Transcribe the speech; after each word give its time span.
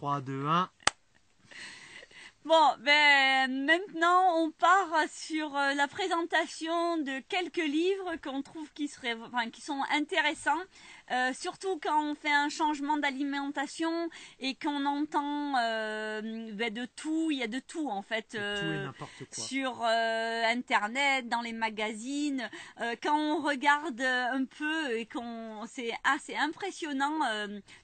3, 0.00 0.22
2, 0.22 0.46
1. 0.46 0.70
Bon, 2.46 2.54
ben 2.78 3.66
maintenant 3.66 4.38
on 4.38 4.50
part 4.50 4.88
sur 5.12 5.54
euh, 5.54 5.74
la 5.74 5.86
présentation 5.88 6.96
de 6.96 7.20
quelques 7.28 7.56
livres 7.58 8.16
qu'on 8.24 8.40
trouve 8.40 8.72
qui 8.72 8.88
seraient, 8.88 9.14
enfin, 9.26 9.50
qui 9.50 9.60
sont 9.60 9.82
intéressants, 9.92 10.62
euh, 11.10 11.34
surtout 11.34 11.78
quand 11.82 12.02
on 12.02 12.14
fait 12.14 12.32
un 12.32 12.48
changement 12.48 12.96
d'alimentation 12.96 14.08
et 14.38 14.54
qu'on 14.54 14.86
entend 14.86 15.58
euh, 15.58 16.50
ben, 16.54 16.72
de 16.72 16.86
tout, 16.96 17.30
il 17.30 17.36
y 17.36 17.42
a 17.42 17.46
de 17.46 17.58
tout 17.58 17.90
en 17.90 18.00
fait 18.00 18.38
sur 19.30 19.82
internet, 19.82 21.28
dans 21.28 21.42
les 21.42 21.52
magazines. 21.52 22.48
quand 23.02 23.18
on 23.18 23.42
regarde 23.42 24.00
un 24.00 24.46
peu 24.46 24.96
et 24.96 25.04
qu'on, 25.04 25.66
c'est 25.66 25.92
assez 26.04 26.34
impressionnant 26.36 27.18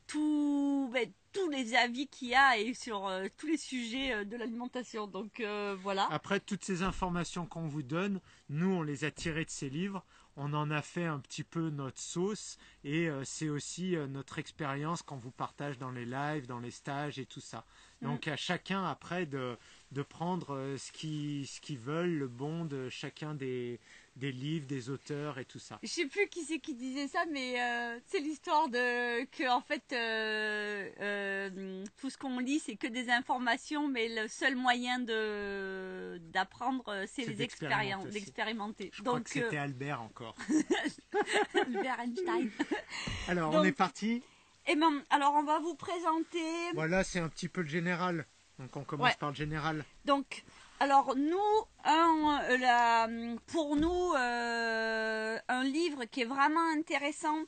tout. 0.07 0.89
Ben, 0.95 1.13
tous 1.37 1.51
les 1.51 1.75
avis 1.75 2.07
qu'il 2.07 2.29
y 2.29 2.35
a 2.35 2.57
et 2.57 2.73
sur 2.75 3.07
euh, 3.07 3.27
tous 3.37 3.47
les 3.47 3.57
sujets 3.57 4.13
euh, 4.13 4.25
de 4.25 4.37
l'alimentation. 4.37 5.07
Donc 5.07 5.41
euh, 5.41 5.77
voilà. 5.81 6.09
Après 6.11 6.41
toutes 6.41 6.65
ces 6.65 6.83
informations 6.83 7.47
qu'on 7.47 7.67
vous 7.67 7.83
donne, 7.83 8.21
nous 8.49 8.71
on 8.71 8.83
les 8.83 9.05
a 9.05 9.11
tirées 9.11 9.45
de 9.45 9.51
ces 9.51 9.69
livres. 9.69 10.05
On 10.39 10.53
en 10.53 10.71
a 10.71 10.83
fait 10.83 11.05
un 11.05 11.19
petit 11.19 11.45
peu 11.45 11.71
notre 11.71 11.99
sauce 11.99 12.59
et 12.85 13.09
c'est 13.25 13.49
aussi 13.49 13.97
notre 14.11 14.39
expérience 14.39 15.01
qu'on 15.01 15.17
vous 15.17 15.31
partage 15.31 15.79
dans 15.79 15.91
les 15.91 16.05
lives, 16.05 16.47
dans 16.47 16.59
les 16.59 16.71
stages 16.71 17.19
et 17.19 17.25
tout 17.25 17.41
ça. 17.41 17.65
Mm. 18.03 18.07
Donc 18.07 18.29
à 18.29 18.37
chacun 18.37 18.85
après 18.85 19.25
de, 19.25 19.57
de 19.93 20.03
prendre 20.03 20.75
ce 20.77 20.93
qu'ils 20.93 21.47
ce 21.47 21.59
qu'ils 21.63 21.79
veulent, 21.79 22.19
le 22.19 22.29
bon 22.29 22.67
de 22.67 22.91
chacun 22.91 23.33
des, 23.33 23.81
des 24.17 24.33
livres, 24.33 24.67
des 24.67 24.89
auteurs 24.91 25.39
et 25.39 25.45
tout 25.45 25.59
ça. 25.59 25.79
Je 25.83 25.89
sais 25.89 26.07
plus 26.07 26.27
qui 26.29 26.43
c'est 26.43 26.59
qui 26.59 26.75
disait 26.75 27.07
ça, 27.07 27.25
mais 27.31 27.61
euh, 27.61 27.99
c'est 28.07 28.21
l'histoire 28.21 28.69
de 28.69 29.25
que 29.27 29.49
en 29.51 29.61
fait 29.61 29.85
euh, 29.93 30.91
euh, 31.01 31.85
tout 31.99 32.09
ce 32.09 32.17
qu'on 32.17 32.39
lit 32.39 32.59
c'est 32.59 32.77
que 32.77 32.87
des 32.87 33.11
informations, 33.11 33.89
mais 33.89 34.09
le 34.09 34.27
seul 34.29 34.57
moyen 34.57 34.99
de 34.99 36.19
d'apprendre 36.33 37.05
c'est 37.07 37.27
les 37.27 37.43
expériences, 37.43 38.07
d'expérimenter. 38.09 38.91
Donc 39.03 39.29
c'était 39.29 39.59
Albert 39.59 40.01
encore. 40.01 40.35
Albert 41.55 42.01
Einstein. 42.01 42.51
Alors 43.29 43.53
on 43.55 43.65
est 43.65 43.73
parti? 43.73 44.23
Et 44.69 44.73
eh 44.73 44.77
ben, 44.77 45.01
alors 45.11 45.35
on 45.35 45.45
va 45.45 45.61
vous 45.61 45.77
présenter. 45.77 46.43
Voilà, 46.75 47.05
c'est 47.05 47.21
un 47.21 47.29
petit 47.29 47.49
peu 47.49 47.61
le 47.61 47.69
général. 47.69 48.27
Donc 48.59 48.77
on 48.77 48.83
commence 48.83 49.15
par 49.15 49.29
le 49.29 49.37
général. 49.37 49.85
Donc 50.05 50.45
alors 50.79 51.15
nous, 51.17 51.39
euh, 51.87 53.37
pour 53.47 53.77
nous, 53.77 54.13
euh, 54.15 55.39
un 55.49 55.65
livre 55.65 56.05
qui 56.05 56.23
est 56.23 56.27
vraiment 56.27 56.69
intéressant, 56.77 57.39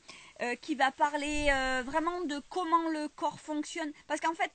euh, 0.41 0.55
qui 0.55 0.75
va 0.75 0.91
parler 0.91 1.47
vraiment 1.85 2.21
de 2.21 2.41
comment 2.49 2.89
le 2.89 3.07
corps 3.09 3.39
fonctionne. 3.39 3.91
Parce 4.07 4.19
qu'en 4.19 4.33
fait, 4.33 4.51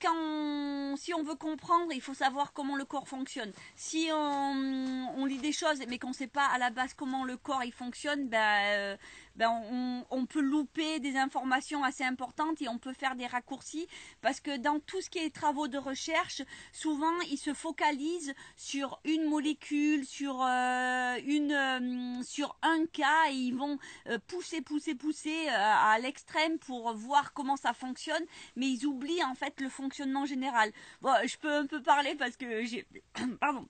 quand 0.00 0.96
si 0.96 1.14
on 1.14 1.22
veut 1.22 1.34
comprendre, 1.34 1.92
il 1.92 2.00
faut 2.00 2.14
savoir 2.14 2.52
comment 2.52 2.76
le 2.76 2.84
corps 2.84 3.08
fonctionne. 3.08 3.52
Si 3.74 4.08
on, 4.12 5.24
lit 5.26 5.38
des 5.38 5.52
choses 5.52 5.80
mais 5.88 5.98
qu'on 5.98 6.10
ne 6.10 6.14
sait 6.14 6.28
pas 6.28 6.46
à 6.46 6.58
la 6.58 6.70
base 6.70 6.94
comment 6.94 7.24
le 7.24 7.36
corps 7.36 7.64
il 7.64 7.72
fonctionne, 7.72 8.28
ben 8.28 8.96
ben 9.36 9.50
on, 10.10 10.26
peut 10.26 10.40
louper 10.40 10.98
des 10.98 11.16
informations 11.16 11.84
assez 11.84 12.04
importantes 12.04 12.60
et 12.62 12.68
on 12.68 12.78
peut 12.78 12.92
faire 12.92 13.16
des 13.16 13.26
raccourcis 13.26 13.86
parce 14.22 14.40
que 14.40 14.56
dans 14.56 14.80
tout 14.80 15.00
ce 15.00 15.10
qui 15.10 15.18
est 15.18 15.34
travaux 15.34 15.68
de 15.68 15.78
recherche, 15.78 16.42
souvent 16.72 17.20
ils 17.30 17.36
se 17.36 17.52
focalisent 17.52 18.34
sur 18.56 18.98
une 19.04 19.24
molécule, 19.24 20.04
sur 20.06 20.42
euh, 20.42 21.16
une, 21.26 21.52
euh, 21.52 22.22
sur 22.22 22.56
un 22.62 22.86
cas 22.86 23.30
et 23.30 23.34
ils 23.34 23.54
vont 23.54 23.78
euh, 24.08 24.18
pousser, 24.26 24.62
pousser, 24.62 24.94
pousser 25.26 25.48
à 25.48 25.98
l'extrême 25.98 26.58
pour 26.58 26.92
voir 26.94 27.32
comment 27.32 27.56
ça 27.56 27.72
fonctionne, 27.72 28.22
mais 28.56 28.66
ils 28.66 28.86
oublient 28.86 29.24
en 29.24 29.34
fait 29.34 29.60
le 29.60 29.68
fonctionnement 29.68 30.26
général. 30.26 30.72
Bon, 31.00 31.12
je 31.24 31.36
peux 31.36 31.52
un 31.52 31.66
peu 31.66 31.82
parler 31.82 32.14
parce 32.16 32.36
que 32.36 32.64
j'ai, 32.64 32.86
pardon 33.40 33.66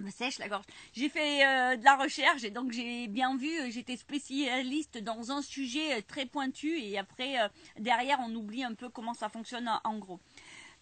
me 0.00 0.10
sèche 0.10 0.38
la 0.38 0.48
gorge. 0.48 0.64
J'ai 0.92 1.08
fait 1.08 1.44
euh, 1.44 1.76
de 1.76 1.82
la 1.82 1.96
recherche 1.96 2.44
et 2.44 2.50
donc 2.50 2.70
j'ai 2.70 3.08
bien 3.08 3.36
vu, 3.36 3.48
euh, 3.58 3.68
j'étais 3.68 3.96
spécialiste 3.96 4.98
dans 4.98 5.32
un 5.32 5.42
sujet 5.42 5.98
euh, 5.98 6.02
très 6.06 6.24
pointu 6.24 6.78
et 6.78 6.96
après 6.96 7.36
derrière 7.80 8.20
on 8.20 8.32
oublie 8.32 8.62
un 8.62 8.74
peu 8.74 8.88
comment 8.88 9.12
ça 9.12 9.28
fonctionne 9.28 9.68
en, 9.82 9.98
gros. 9.98 10.20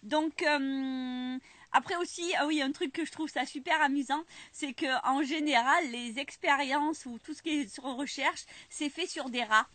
Donc 0.03 0.45
après 1.71 1.95
aussi, 1.95 2.31
ah 2.37 2.45
oui, 2.45 2.61
un 2.61 2.71
truc 2.71 2.93
que 2.93 3.05
je 3.05 3.11
trouve 3.11 3.27
ça 3.27 3.43
super 3.47 3.81
amusant, 3.81 4.23
c'est 4.51 4.73
que 4.73 4.85
en 5.03 5.23
général 5.23 5.89
les 5.91 6.19
expériences 6.19 7.07
ou 7.07 7.17
tout 7.17 7.33
ce 7.33 7.41
qui 7.41 7.61
est 7.61 7.73
sur 7.73 7.85
recherche, 7.85 8.45
c'est 8.69 8.89
fait 8.89 9.07
sur 9.07 9.31
des 9.31 9.43
rats. 9.43 9.67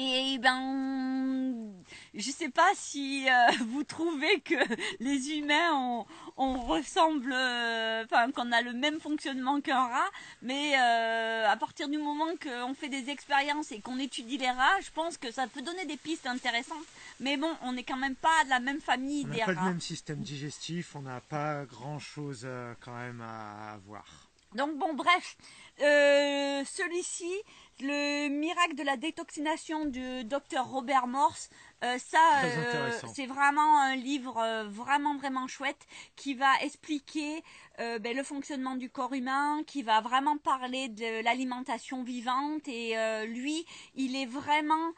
Et 0.00 0.38
ben, 0.38 1.74
je 2.14 2.30
sais 2.30 2.50
pas 2.50 2.70
si 2.76 3.28
euh, 3.28 3.32
vous 3.66 3.82
trouvez 3.82 4.40
que 4.42 4.54
les 5.00 5.30
humains 5.32 6.06
on, 6.36 6.52
ressemble, 6.68 7.32
euh, 7.32 8.04
enfin 8.04 8.30
qu'on 8.30 8.52
a 8.52 8.62
le 8.62 8.74
même 8.74 9.00
fonctionnement 9.00 9.60
qu'un 9.60 9.88
rat, 9.88 10.08
mais 10.40 10.74
euh, 10.78 11.50
à 11.50 11.56
partir 11.56 11.88
du 11.88 11.98
moment 11.98 12.28
qu'on 12.40 12.74
fait 12.74 12.88
des 12.88 13.10
expériences 13.10 13.72
et 13.72 13.80
qu'on 13.80 13.98
étudie 13.98 14.38
les 14.38 14.48
rats, 14.48 14.80
je 14.82 14.90
pense 14.92 15.16
que 15.16 15.32
ça 15.32 15.48
peut 15.48 15.62
donner 15.62 15.84
des 15.84 15.96
pistes 15.96 16.28
intéressantes. 16.28 16.76
Mais 17.18 17.36
bon, 17.36 17.50
on 17.62 17.72
n'est 17.72 17.82
quand 17.82 17.96
même 17.96 18.14
pas 18.14 18.44
de 18.44 18.50
la 18.50 18.60
même 18.60 18.80
famille 18.80 19.24
des 19.24 19.42
rats. 19.42 19.46
On 19.48 19.50
n'a 19.50 19.54
pas 19.56 19.64
le 19.64 19.70
même 19.70 19.80
système 19.80 20.20
digestif, 20.20 20.94
on 20.94 21.02
n'a 21.02 21.20
pas 21.20 21.64
grand 21.64 21.98
chose 21.98 22.46
quand 22.78 22.94
même 22.94 23.20
à 23.20 23.78
voir. 23.84 24.28
Donc 24.54 24.78
bon, 24.78 24.94
bref, 24.94 25.36
celui-ci 25.80 27.32
le 27.80 28.28
miracle 28.28 28.74
de 28.74 28.82
la 28.82 28.96
détoxination 28.96 29.84
du 29.84 30.24
docteur 30.24 30.68
Robert 30.68 31.06
Morse, 31.06 31.50
euh, 31.84 31.96
ça, 31.98 32.18
euh, 32.44 32.90
c'est 33.14 33.26
vraiment 33.26 33.80
un 33.80 33.94
livre 33.94 34.36
euh, 34.38 34.64
vraiment 34.68 35.16
vraiment 35.16 35.46
chouette 35.46 35.86
qui 36.16 36.34
va 36.34 36.52
expliquer 36.62 37.42
ben, 37.78 38.16
le 38.16 38.24
fonctionnement 38.24 38.74
du 38.74 38.90
corps 38.90 39.12
humain, 39.12 39.62
qui 39.64 39.84
va 39.84 40.00
vraiment 40.00 40.36
parler 40.36 40.88
de 40.88 41.22
l'alimentation 41.22 42.02
vivante 42.02 42.66
et 42.66 42.96
lui, 43.28 43.64
il 43.94 44.16
est 44.16 44.26
vraiment 44.26 44.92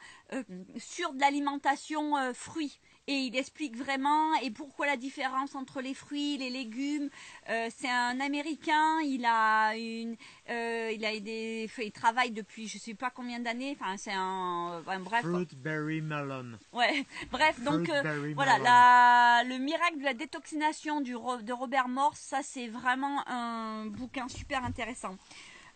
sur 0.77 1.13
de 1.13 1.19
l'alimentation 1.19 2.15
fruits 2.33 2.79
et 3.07 3.13
il 3.13 3.35
explique 3.35 3.75
vraiment 3.75 4.35
et 4.35 4.51
pourquoi 4.51 4.85
la 4.85 4.97
différence 4.97 5.55
entre 5.55 5.81
les 5.81 5.93
fruits, 5.93 6.37
les 6.37 6.49
légumes. 6.49 7.09
Euh, 7.49 7.67
c'est 7.75 7.89
un 7.89 8.19
Américain, 8.19 8.99
il 9.01 9.25
a 9.25 9.75
une, 9.75 10.15
euh, 10.49 10.91
il 10.93 11.03
a 11.05 11.19
des, 11.19 11.69
il 11.79 11.91
travaille 11.91 12.31
depuis 12.31 12.67
je 12.67 12.77
sais 12.77 12.93
pas 12.93 13.09
combien 13.09 13.39
d'années. 13.39 13.77
Enfin, 13.79 13.97
c'est 13.97 14.13
un, 14.13 14.81
bref. 14.99 15.21
Fruitberry 15.21 16.01
melon. 16.01 16.57
Ouais, 16.73 17.05
bref, 17.31 17.61
donc 17.63 17.89
euh, 17.89 18.33
voilà, 18.35 18.59
la, 18.59 19.43
le 19.45 19.57
miracle 19.57 19.99
de 19.99 20.03
la 20.03 20.13
détoxination 20.13 21.01
du, 21.01 21.13
de 21.13 21.53
Robert 21.53 21.87
Morse, 21.87 22.19
ça 22.19 22.41
c'est 22.43 22.67
vraiment 22.67 23.27
un 23.27 23.87
bouquin 23.87 24.27
super 24.27 24.63
intéressant. 24.63 25.17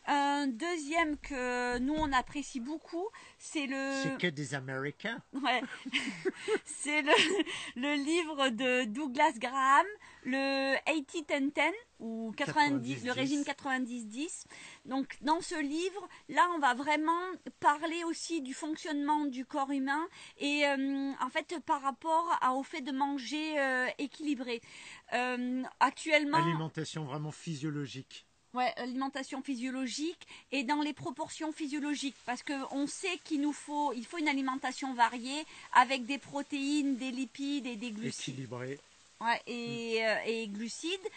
Un 0.07 0.47
deuxième 0.47 1.17
que 1.17 1.79
nous 1.79 1.95
on 1.95 2.11
apprécie 2.11 2.59
beaucoup, 2.59 3.07
c'est 3.37 3.65
le. 3.65 3.91
C'est 4.03 4.17
que 4.17 4.27
des 4.27 4.53
Américains. 4.53 5.21
Ouais. 5.33 5.61
c'est 6.65 7.01
le, 7.01 7.11
le 7.75 7.95
livre 7.95 8.49
de 8.49 8.85
Douglas 8.85 9.33
Graham, 9.39 9.85
le 10.23 10.75
80-10-10 10.85 11.71
ou 11.99 12.33
90, 12.35 13.05
le 13.05 13.11
régime 13.11 13.41
90-10. 13.41 14.45
Donc 14.85 15.17
dans 15.21 15.41
ce 15.41 15.59
livre, 15.59 16.07
là 16.29 16.47
on 16.55 16.59
va 16.59 16.73
vraiment 16.73 17.21
parler 17.59 18.03
aussi 18.03 18.41
du 18.41 18.53
fonctionnement 18.53 19.25
du 19.25 19.45
corps 19.45 19.71
humain 19.71 20.05
et 20.37 20.65
euh, 20.65 21.11
en 21.21 21.29
fait 21.29 21.55
par 21.65 21.81
rapport 21.81 22.37
au 22.53 22.63
fait 22.63 22.81
de 22.81 22.91
manger 22.91 23.59
euh, 23.59 23.87
équilibré. 23.97 24.61
Euh, 25.13 25.63
actuellement. 25.79 26.37
Alimentation 26.37 27.05
vraiment 27.05 27.31
physiologique. 27.31 28.24
Ouais, 28.55 28.71
alimentation 28.77 29.41
physiologique 29.41 30.25
et 30.53 30.63
dans 30.63 30.81
les 30.81 30.93
proportions 30.93 31.51
physiologiques 31.51 32.15
parce 32.25 32.41
qu'on 32.41 32.87
sait 32.87 33.19
qu'il 33.25 33.41
nous 33.41 33.51
faut 33.51 33.91
il 33.91 34.05
faut 34.05 34.17
une 34.17 34.29
alimentation 34.29 34.93
variée 34.93 35.43
avec 35.73 36.05
des 36.05 36.17
protéines, 36.17 36.95
des 36.95 37.11
lipides 37.11 37.67
et 37.67 37.75
des 37.75 37.91
glucides. 37.91 38.35
Équilibré. 38.35 38.79
Ouais, 39.19 39.41
et, 39.47 40.05
euh, 40.05 40.15
et 40.25 40.47
glucides 40.47 41.07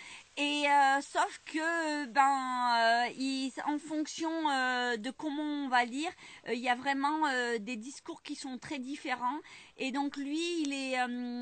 et 0.40 0.66
euh, 0.68 1.00
sauf 1.00 1.40
que 1.46 2.06
ben 2.06 3.10
euh, 3.10 3.50
en 3.66 3.76
fonction 3.80 4.30
euh, 4.48 4.96
de 4.96 5.10
comment 5.10 5.42
on 5.42 5.68
va 5.68 5.84
lire, 5.84 6.12
il 6.46 6.60
y 6.60 6.68
a 6.68 6.76
vraiment 6.76 7.24
des 7.58 7.74
discours 7.74 8.22
qui 8.22 8.36
sont 8.36 8.56
très 8.56 8.78
différents. 8.78 9.40
Et 9.78 9.90
donc 9.90 10.16
lui, 10.16 10.62
il 10.62 10.72
est 10.72 10.96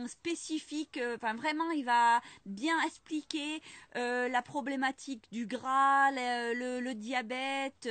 spécifique. 0.09 0.99
Enfin 1.15 1.35
vraiment, 1.35 1.71
il 1.73 1.85
va 1.85 2.23
bien 2.47 2.81
expliquer 2.87 3.61
la 3.95 4.43
problématique 4.43 5.27
du 5.31 5.47
gras, 5.47 6.11
le, 6.13 6.93
diabète. 6.95 7.89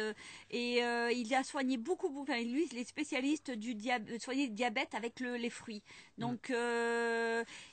et 0.49 0.79
il 0.79 1.35
a 1.35 1.43
soigné 1.43 1.77
beaucoup. 1.77 2.11
Enfin 2.19 2.41
lui, 2.41 2.67
il 2.71 2.77
est 2.79 2.89
spécialiste 2.89 3.51
du 3.51 3.75
diabète, 3.75 4.21
soigner 4.23 4.47
le 4.47 4.53
diabète 4.53 4.95
avec 4.95 5.19
les 5.19 5.49
fruits. 5.51 5.83
Donc 6.17 6.51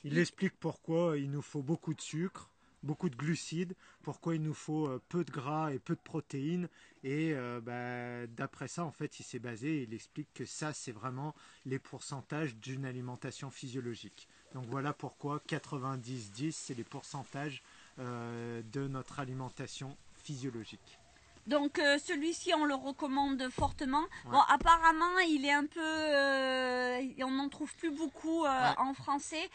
il 0.03 0.17
explique 0.17 0.59
pourquoi 0.59 1.17
il 1.17 1.31
nous 1.31 1.41
faut 1.41 1.63
beaucoup 1.63 1.95
de 1.95 2.01
sucre 2.01 2.52
beaucoup 2.83 3.09
de 3.09 3.15
glucides, 3.15 3.75
pourquoi 4.03 4.35
il 4.35 4.41
nous 4.41 4.53
faut 4.53 4.87
euh, 4.87 5.01
peu 5.09 5.23
de 5.23 5.31
gras 5.31 5.73
et 5.73 5.79
peu 5.79 5.95
de 5.95 6.01
protéines. 6.01 6.69
Et 7.03 7.33
euh, 7.33 7.59
bah, 7.61 8.27
d'après 8.27 8.67
ça, 8.67 8.83
en 8.85 8.91
fait, 8.91 9.19
il 9.19 9.23
s'est 9.23 9.39
basé, 9.39 9.83
il 9.83 9.93
explique 9.93 10.31
que 10.33 10.45
ça, 10.45 10.73
c'est 10.73 10.91
vraiment 10.91 11.33
les 11.65 11.79
pourcentages 11.79 12.55
d'une 12.57 12.85
alimentation 12.85 13.49
physiologique. 13.49 14.27
Donc 14.53 14.65
voilà 14.67 14.93
pourquoi 14.93 15.41
90-10, 15.47 16.51
c'est 16.51 16.75
les 16.75 16.83
pourcentages 16.83 17.63
euh, 17.99 18.61
de 18.71 18.87
notre 18.87 19.19
alimentation 19.19 19.97
physiologique. 20.13 20.99
Donc 21.47 21.79
euh, 21.79 21.97
celui-ci, 21.97 22.53
on 22.55 22.65
le 22.65 22.75
recommande 22.75 23.49
fortement. 23.49 24.03
Bon, 24.25 24.39
apparemment, 24.47 25.19
il 25.27 25.45
est 25.45 25.51
un 25.51 25.65
peu, 25.65 25.79
euh, 25.81 27.01
on 27.21 27.31
n'en 27.31 27.49
trouve 27.49 27.73
plus 27.75 27.91
beaucoup 27.91 28.45
en 28.45 28.93
français. 28.93 29.49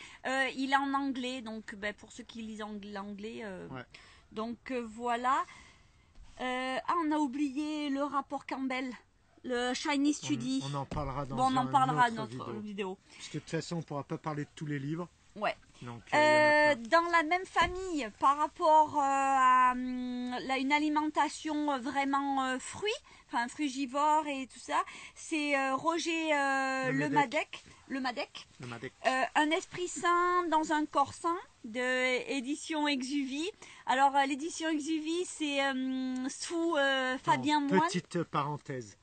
il 0.57 0.73
est 0.73 0.77
en 0.77 0.95
anglais, 0.95 1.41
donc 1.41 1.75
ben, 1.75 1.95
pour 1.95 2.13
ceux 2.13 2.25
qui 2.25 2.43
lisent 2.43 2.65
l'anglais. 2.93 3.45
Donc 4.33 4.73
voilà. 4.73 5.45
ah, 6.39 6.95
on 7.05 7.13
a 7.13 7.19
oublié 7.19 7.91
le 7.91 8.03
rapport 8.03 8.47
Campbell 8.47 8.93
le 9.45 9.73
Shiny 9.75 10.13
Study. 10.13 10.63
On, 10.71 10.75
en 10.75 10.85
parlera 10.85 11.25
dans, 11.25 11.37
bon, 11.37 11.45
on 11.45 11.57
en 11.57 11.67
parlera 11.67 12.11
dans 12.11 12.27
notre 12.27 12.53
vidéo. 12.55 12.99
Parce 13.17 13.29
que 13.29 13.39
de 13.39 13.43
toute 13.43 13.51
façon, 13.51 13.77
on 13.77 13.79
ne 13.79 13.85
pourra 13.85 14.05
pas 14.05 14.19
parler 14.19 14.45
de 14.45 14.51
tous 14.55 14.67
les 14.67 14.79
livres. 14.79 15.09
Ouais. 15.37 15.57
Donc, 15.83 16.03
euh, 16.13 16.17
euh, 16.17 16.75
dans 16.91 17.09
la 17.13 17.23
même 17.23 17.45
famille, 17.45 18.09
par 18.19 18.37
rapport 18.37 18.97
euh, 18.97 19.01
à 19.01 19.73
hum, 19.73 20.35
une 20.59 20.73
alimentation 20.73 21.79
vraiment 21.79 22.59
fruits, 22.59 22.91
enfin 23.29 23.47
frugivore 23.49 24.27
et 24.27 24.49
tout 24.53 24.59
ça, 24.59 24.83
c'est 25.15 25.55
Roger 25.73 26.31
le, 26.31 27.09
Madec. 27.09 27.63
Le 27.87 28.01
Madec. 28.01 28.49
Le 28.61 28.67
Madec. 28.67 28.93
un 29.35 29.51
esprit 29.51 29.89
sain 29.89 30.45
dans 30.51 30.73
un 30.73 30.85
corps 30.85 31.15
sain 31.15 31.39
de 31.65 32.31
édition 32.31 32.89
Exuvie. 32.89 33.51
Alors 33.87 34.13
l'édition 34.27 34.69
Exuvie, 34.69 35.25
c'est 35.27 35.65
hum, 35.71 36.29
sous 36.29 36.77
Fabien 37.23 37.61
Moine. 37.61 37.81
Petite 37.83 38.25
parenthèse. 38.25 38.99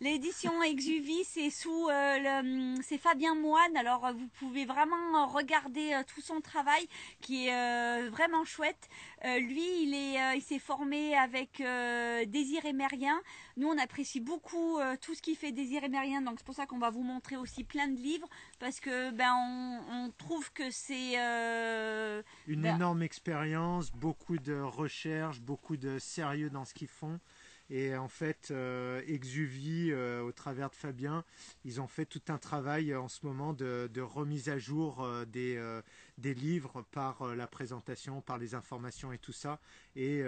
L'édition 0.00 0.62
Exuvie, 0.62 1.24
c'est 1.24 1.50
sous 1.50 1.88
euh, 1.88 2.40
hum, 2.40 2.76
c'est 2.82 2.98
Fabien 2.98 3.34
Moine. 3.34 3.76
Alors 3.76 4.06
euh, 4.06 4.12
vous 4.12 4.28
pouvez 4.38 4.66
vraiment 4.66 5.26
regarder 5.26 5.94
euh, 5.94 6.02
tout 6.06 6.20
son 6.20 6.40
travail 6.40 6.86
qui 7.20 7.48
est 7.48 8.08
vraiment 8.08 8.44
chouette. 8.44 8.88
lui, 9.24 9.82
il 9.82 9.94
est 9.94 10.36
il 10.36 10.42
s'est 10.42 10.58
formé 10.58 11.16
avec 11.16 11.62
Désir 12.28 12.62
Mérien. 12.74 13.20
Nous, 13.56 13.68
on 13.68 13.78
apprécie 13.78 14.20
beaucoup 14.20 14.78
tout 15.00 15.14
ce 15.14 15.22
qu'il 15.22 15.36
fait 15.36 15.52
Désir 15.52 15.88
Mérien. 15.88 16.22
Donc 16.22 16.34
c'est 16.38 16.46
pour 16.46 16.54
ça 16.54 16.66
qu'on 16.66 16.78
va 16.78 16.90
vous 16.90 17.02
montrer 17.02 17.36
aussi 17.36 17.64
plein 17.64 17.88
de 17.88 17.96
livres 17.96 18.28
parce 18.58 18.80
que 18.80 19.10
ben 19.10 19.32
on, 19.34 20.10
trouve 20.18 20.52
que 20.52 20.70
c'est 20.70 21.14
une 22.46 22.62
ben 22.62 22.76
énorme 22.76 23.02
expérience, 23.02 23.90
beaucoup 23.92 24.38
de 24.38 24.58
recherche, 24.60 25.40
beaucoup 25.40 25.76
de 25.76 25.98
sérieux 25.98 26.50
dans 26.50 26.64
ce 26.64 26.74
qu'ils 26.74 26.88
font. 26.88 27.20
Et 27.70 27.96
en 27.96 28.08
fait, 28.08 28.48
euh, 28.50 29.00
Exuvie, 29.06 29.92
euh, 29.92 30.22
au 30.22 30.32
travers 30.32 30.70
de 30.70 30.74
Fabien, 30.74 31.24
ils 31.64 31.80
ont 31.80 31.86
fait 31.86 32.04
tout 32.04 32.22
un 32.28 32.38
travail 32.38 32.94
en 32.96 33.08
ce 33.08 33.24
moment 33.24 33.52
de, 33.52 34.00
remise 34.00 34.48
à 34.48 34.58
jour 34.58 35.04
euh, 35.04 35.24
des, 35.24 35.60
des 36.18 36.34
livres 36.34 36.82
par 36.90 37.34
la 37.36 37.46
présentation, 37.46 38.20
par 38.20 38.38
les 38.38 38.54
informations 38.56 39.12
et 39.12 39.18
tout 39.18 39.32
ça. 39.32 39.60
Et 39.94 40.22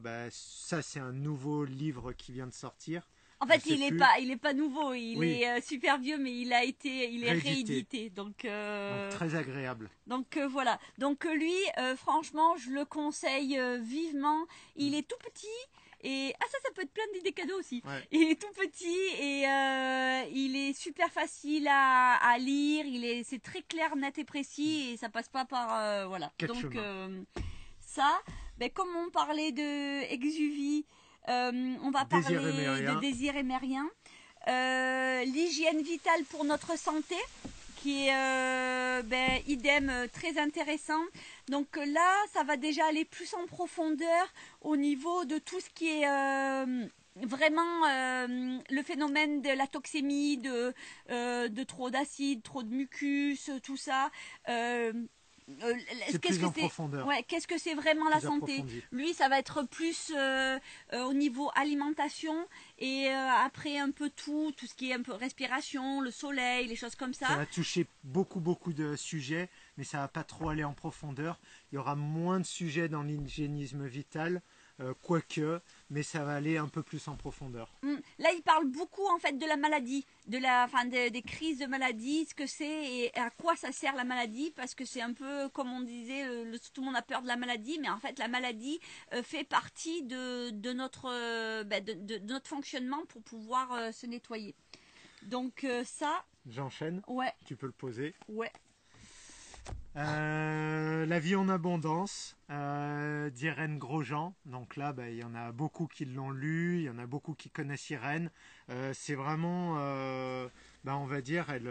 bah, 0.00 0.28
ça, 0.30 0.82
c'est 0.82 1.00
un 1.00 1.12
nouveau 1.12 1.64
livre 1.64 2.12
qui 2.12 2.32
vient 2.32 2.46
de 2.46 2.52
sortir. 2.52 3.08
En 3.40 3.46
fait, 3.46 3.66
il 3.66 3.80
n'est 3.80 3.92
pas, 3.92 4.18
il 4.20 4.30
est 4.30 4.36
pas 4.36 4.54
nouveau. 4.54 4.94
Il 4.94 5.22
est 5.22 5.60
super 5.60 5.98
vieux, 5.98 6.18
mais 6.18 6.32
il 6.32 6.52
a 6.52 6.64
été, 6.64 7.12
il 7.12 7.24
est 7.24 7.32
réédité. 7.32 8.10
donc, 8.10 8.38
très 9.10 9.34
agréable. 9.34 9.90
Donc 10.06 10.38
voilà. 10.50 10.80
Donc 10.98 11.24
lui, 11.24 11.54
franchement, 11.96 12.56
je 12.56 12.70
le 12.70 12.84
conseille 12.84 13.60
vivement. 13.80 14.46
Il 14.76 14.92
mm. 14.92 14.94
est 14.94 15.08
tout 15.08 15.18
petit. 15.22 15.46
Et 16.04 16.34
ah 16.38 16.44
ça, 16.50 16.58
ça 16.62 16.70
peut 16.74 16.82
être 16.82 16.92
plein 16.92 17.04
d'idées 17.14 17.32
cadeaux 17.32 17.58
aussi. 17.58 17.82
Il 18.12 18.30
est 18.30 18.40
tout 18.40 18.52
petit 18.52 19.22
et 19.22 19.48
euh, 19.48 20.24
il 20.30 20.54
est 20.54 20.74
super 20.74 21.10
facile 21.10 21.66
à, 21.70 22.36
lire. 22.38 22.84
Il 22.84 23.04
est, 23.06 23.24
c'est 23.24 23.42
très 23.42 23.62
clair, 23.62 23.96
net 23.96 24.18
et 24.18 24.24
précis 24.24 24.90
et 24.92 24.96
ça 24.98 25.08
passe 25.08 25.28
pas 25.28 25.46
par 25.46 25.74
euh, 25.74 26.06
voilà. 26.06 26.30
Donc 26.46 26.76
euh, 26.76 27.22
ça, 27.80 28.20
ben, 28.58 28.68
comme 28.70 28.94
on 28.94 29.10
parlait 29.10 29.52
de 29.52 30.02
Exuvie, 30.12 30.84
on 31.26 31.90
va 31.90 32.04
parler 32.04 32.36
de 32.36 33.00
désir 33.00 33.34
émérien. 33.36 33.88
L'hygiène 34.46 35.80
vitale 35.80 36.22
pour 36.28 36.44
notre 36.44 36.78
santé 36.78 37.16
qui 37.84 38.06
est 38.06 38.14
euh, 38.14 39.02
ben, 39.02 39.42
idem 39.46 39.90
euh, 39.90 40.06
très 40.10 40.38
intéressant. 40.38 41.02
Donc 41.50 41.76
euh, 41.76 41.84
là, 41.84 42.10
ça 42.32 42.42
va 42.42 42.56
déjà 42.56 42.86
aller 42.86 43.04
plus 43.04 43.34
en 43.34 43.44
profondeur 43.44 44.32
au 44.62 44.74
niveau 44.74 45.26
de 45.26 45.36
tout 45.36 45.60
ce 45.60 45.68
qui 45.68 45.90
est 45.90 46.06
vraiment 47.16 47.86
le 48.70 48.82
phénomène 48.82 49.42
de 49.42 49.50
la 49.50 49.66
toxémie, 49.66 50.38
de, 50.38 50.72
de 51.10 51.62
trop 51.62 51.90
d'acide, 51.90 52.42
trop 52.42 52.62
de 52.62 52.74
mucus, 52.74 53.50
tout 53.62 53.76
ça. 53.76 54.10
Euh, 55.50 55.74
qu'est-ce 56.22 56.38
que 56.38 56.46
c'est 56.54 57.02
ouais, 57.02 57.22
qu'est-ce 57.24 57.46
que 57.46 57.58
c'est 57.58 57.74
vraiment 57.74 58.08
la 58.08 58.20
santé 58.20 58.64
Lui, 58.92 59.12
ça 59.12 59.28
va 59.28 59.38
être 59.38 59.62
plus 59.64 60.10
euh, 60.16 60.58
euh, 60.94 61.04
au 61.04 61.12
niveau 61.12 61.50
alimentation 61.54 62.48
et 62.78 63.08
après 63.08 63.78
un 63.78 63.90
peu 63.90 64.10
tout, 64.10 64.52
tout 64.56 64.66
ce 64.66 64.74
qui 64.74 64.90
est 64.90 64.94
un 64.94 65.02
peu 65.02 65.12
respiration, 65.12 66.00
le 66.00 66.10
soleil, 66.10 66.66
les 66.66 66.76
choses 66.76 66.94
comme 66.94 67.12
ça. 67.12 67.28
Ça 67.28 67.36
va 67.36 67.46
toucher 67.46 67.86
beaucoup 68.04 68.40
beaucoup 68.40 68.72
de 68.72 68.96
sujets, 68.96 69.50
mais 69.76 69.84
ça 69.84 69.98
va 69.98 70.08
pas 70.08 70.24
trop 70.24 70.48
aller 70.48 70.64
en 70.64 70.72
profondeur. 70.72 71.38
Il 71.70 71.74
y 71.74 71.78
aura 71.78 71.94
moins 71.94 72.40
de 72.40 72.46
sujets 72.46 72.88
dans 72.88 73.02
l'hygiénisme 73.02 73.86
vital. 73.86 74.40
Quoique, 75.02 75.60
mais 75.90 76.02
ça 76.02 76.24
va 76.24 76.34
aller 76.34 76.56
un 76.56 76.68
peu 76.68 76.82
plus 76.82 77.06
en 77.08 77.16
profondeur. 77.16 77.72
Hmm. 77.82 77.96
Là, 78.18 78.30
il 78.32 78.42
parle 78.42 78.66
beaucoup 78.66 79.06
en 79.06 79.18
fait 79.18 79.38
de 79.38 79.46
la 79.46 79.56
maladie, 79.56 80.06
de 80.26 80.38
la, 80.38 80.64
enfin, 80.64 80.84
des 80.86 81.22
crises 81.22 81.58
de 81.58 81.66
maladie, 81.66 82.26
ce 82.26 82.34
que 82.34 82.46
c'est 82.46 82.64
et 82.64 83.18
à 83.18 83.30
quoi 83.30 83.56
ça 83.56 83.72
sert 83.72 83.94
la 83.94 84.04
maladie, 84.04 84.52
parce 84.56 84.74
que 84.74 84.84
c'est 84.84 85.02
un 85.02 85.12
peu 85.12 85.48
comme 85.50 85.72
on 85.72 85.80
disait, 85.80 86.24
tout 86.72 86.80
le 86.80 86.86
monde 86.86 86.96
a 86.96 87.02
peur 87.02 87.22
de 87.22 87.28
la 87.28 87.36
maladie, 87.36 87.78
mais 87.80 87.88
en 87.88 87.98
fait, 87.98 88.18
la 88.18 88.28
maladie 88.28 88.80
euh, 89.12 89.22
fait 89.22 89.44
partie 89.44 90.02
de, 90.02 90.50
de 90.50 90.72
notre, 90.72 91.10
euh, 91.10 91.64
ben, 91.64 91.84
de, 91.84 92.18
notre 92.18 92.48
fonctionnement 92.48 93.04
pour 93.06 93.22
pouvoir 93.22 93.92
se 93.92 94.06
nettoyer. 94.06 94.54
Donc 95.22 95.66
ça. 95.84 96.24
J'enchaîne? 96.46 97.02
Ouais. 97.06 97.32
Tu 97.46 97.56
peux 97.56 97.66
le 97.66 97.72
poser? 97.72 98.14
Ouais. 98.28 98.52
Euh, 99.96 101.06
la 101.06 101.20
vie 101.20 101.36
en 101.36 101.48
abondance 101.48 102.36
euh, 102.50 103.30
d'Irène 103.30 103.78
Grosjean. 103.78 104.34
Donc 104.44 104.74
là, 104.74 104.92
bah, 104.92 105.08
il 105.08 105.16
y 105.16 105.22
en 105.22 105.36
a 105.36 105.52
beaucoup 105.52 105.86
qui 105.86 106.04
l'ont 106.04 106.32
lu, 106.32 106.78
il 106.78 106.82
y 106.82 106.90
en 106.90 106.98
a 106.98 107.06
beaucoup 107.06 107.34
qui 107.34 107.48
connaissent 107.48 107.90
Irène. 107.90 108.30
Euh, 108.70 108.92
c'est 108.92 109.14
vraiment, 109.14 109.74
bah, 110.82 110.96
on 110.96 111.06
va 111.06 111.20
dire, 111.20 111.48
elle, 111.50 111.70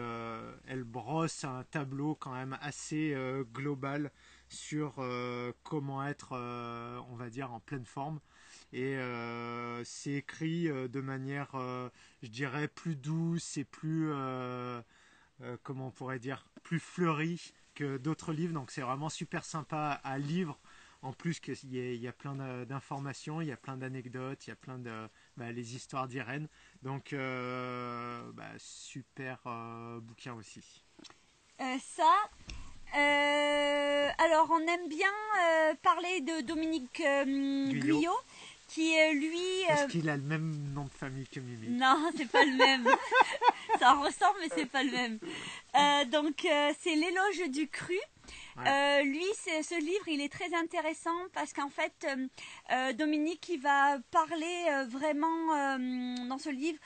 elle 0.67 0.83
brosse 0.83 1.43
un 1.43 1.63
tableau 1.69 2.15
quand 2.15 2.33
même 2.33 2.57
assez 2.62 3.15
global 3.53 4.09
sur 4.47 5.05
comment 5.63 6.05
être, 6.07 6.33
on 7.12 7.15
va 7.15 7.29
dire, 7.29 7.51
en 7.51 7.59
pleine 7.59 7.85
forme. 7.85 8.19
Et 8.71 8.97
c'est 9.83 10.13
écrit 10.13 10.69
de 10.69 11.01
manière, 11.01 11.51
je 12.21 12.29
dirais, 12.29 12.69
plus 12.69 12.95
douce 12.95 13.57
et 13.57 13.65
plus, 13.65 14.13
comment 15.63 15.88
on 15.88 15.91
pourrait 15.91 16.19
dire, 16.19 16.45
plus 16.63 16.79
fleurie 16.79 17.53
que 17.74 17.98
d'autres 17.98 18.34
livres. 18.34 18.53
Donc 18.53 18.72
c'est 18.72 18.82
vraiment 18.82 19.10
super 19.10 19.46
sympa 19.46 20.00
à 20.03 20.18
lire. 20.18 20.58
En 21.01 21.12
plus 21.12 21.42
qu'il 21.42 21.56
y, 21.65 21.98
y, 21.98 22.08
a 22.08 22.13
plein 22.13 22.34
d'informations, 22.63 23.42
il 23.42 23.50
y 23.50 23.51
a 23.51 23.58
plein 23.58 23.75
d'anecdotes, 23.75 24.48
il 24.48 24.51
y 24.51 24.53
a 24.53 24.56
plein 24.56 24.80
de 24.80 25.10
bah, 25.36 25.51
les 25.51 25.75
histoires 25.75 26.08
d'Irène. 26.08 26.48
Donc 26.82 27.12
euh, 27.12 28.32
bah, 28.32 28.51
super 28.58 29.42
euh, 29.46 30.00
bouquin 30.00 30.34
aussi. 30.34 30.63
Euh, 31.60 31.75
ça, 31.82 32.13
alors 34.18 34.48
on 34.51 34.62
aime 34.62 34.88
bien 34.88 35.12
parler 35.82 36.22
de 36.22 36.39
Dominique 36.39 37.03
Guyot 37.82 38.18
qui 38.74 38.96
est 38.96 39.13
lui. 39.13 39.62
Est-ce 39.70 39.88
qu'il 39.88 40.10
a 40.10 40.18
le 40.18 40.24
même 40.24 40.74
nom 40.74 40.86
de 40.86 40.89
famille 40.89 41.27
que 41.27 41.39
Mimi 41.39 41.70
Non, 41.70 42.12
c'est 42.18 42.30
pas 42.30 42.44
le 42.44 42.56
même. 42.56 42.88
Ça 43.80 43.94
ressemble, 43.94 44.39
mais 44.42 44.50
c'est 44.56 44.65
pas 44.65 44.84
le 44.84 44.92
même. 44.92 45.20
Euh, 45.75 46.06
donc, 46.06 46.46
euh, 46.46 46.72
c'est 46.82 46.96
l'éloge 46.96 47.50
du 47.50 47.68
cru. 47.68 48.00
Euh, 48.58 49.03
lui, 49.03 49.25
ce 49.46 49.80
livre, 49.80 50.08
il 50.08 50.22
est 50.22 50.32
très 50.32 50.53
intéressant 50.53 51.15
parce 51.34 51.53
qu'en 51.53 51.70
fait, 51.70 52.08
Dominique, 52.96 53.50
il 53.50 53.60
va 53.60 53.98
parler 54.12 54.86
vraiment 54.89 55.77
dans 56.27 56.38
ce 56.38 56.50
livre 56.50 56.80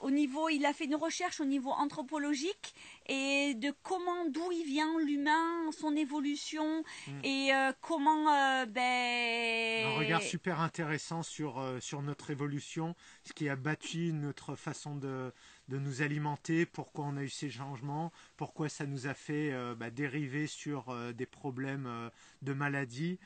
au 0.00 0.10
niveau, 0.10 0.48
il 0.48 0.64
a 0.66 0.72
fait 0.72 0.84
une 0.84 0.94
recherche 0.94 1.40
au 1.40 1.44
niveau 1.44 1.70
anthropologique 1.70 2.74
et 3.08 3.54
de 3.54 3.72
comment, 3.82 4.28
d'où 4.28 4.52
il 4.52 4.64
vient 4.64 4.98
l'humain, 4.98 5.70
son 5.72 5.96
évolution 5.96 6.82
mm. 7.06 7.20
et 7.24 7.54
euh, 7.54 7.72
comment. 7.80 8.28
Euh, 8.28 8.66
ben... 8.66 9.86
Un 9.86 9.98
regard 9.98 10.22
super 10.22 10.60
intéressant 10.60 11.22
sur, 11.22 11.58
euh, 11.58 11.80
sur 11.80 12.02
notre 12.02 12.30
évolution, 12.30 12.94
ce 13.24 13.32
qui 13.32 13.48
a 13.48 13.56
bâti 13.56 14.12
notre 14.12 14.54
façon 14.54 14.96
de, 14.96 15.32
de 15.68 15.78
nous 15.78 16.02
alimenter, 16.02 16.66
pourquoi 16.66 17.06
on 17.06 17.16
a 17.16 17.22
eu 17.22 17.28
ces 17.28 17.50
changements, 17.50 18.12
pourquoi 18.36 18.68
ça 18.68 18.86
nous 18.86 19.06
a 19.06 19.14
fait 19.14 19.52
bah, 19.76 19.90
dériver 19.90 20.46
sur 20.46 20.94
des 21.14 21.26
problèmes 21.26 22.10
de 22.42 22.52
maladie. 22.52 23.18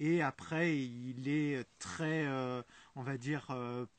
Et 0.00 0.22
après, 0.22 0.78
il 0.78 1.28
est 1.28 1.64
très 1.78 2.26
on 2.98 3.02
va 3.02 3.16
dire, 3.16 3.46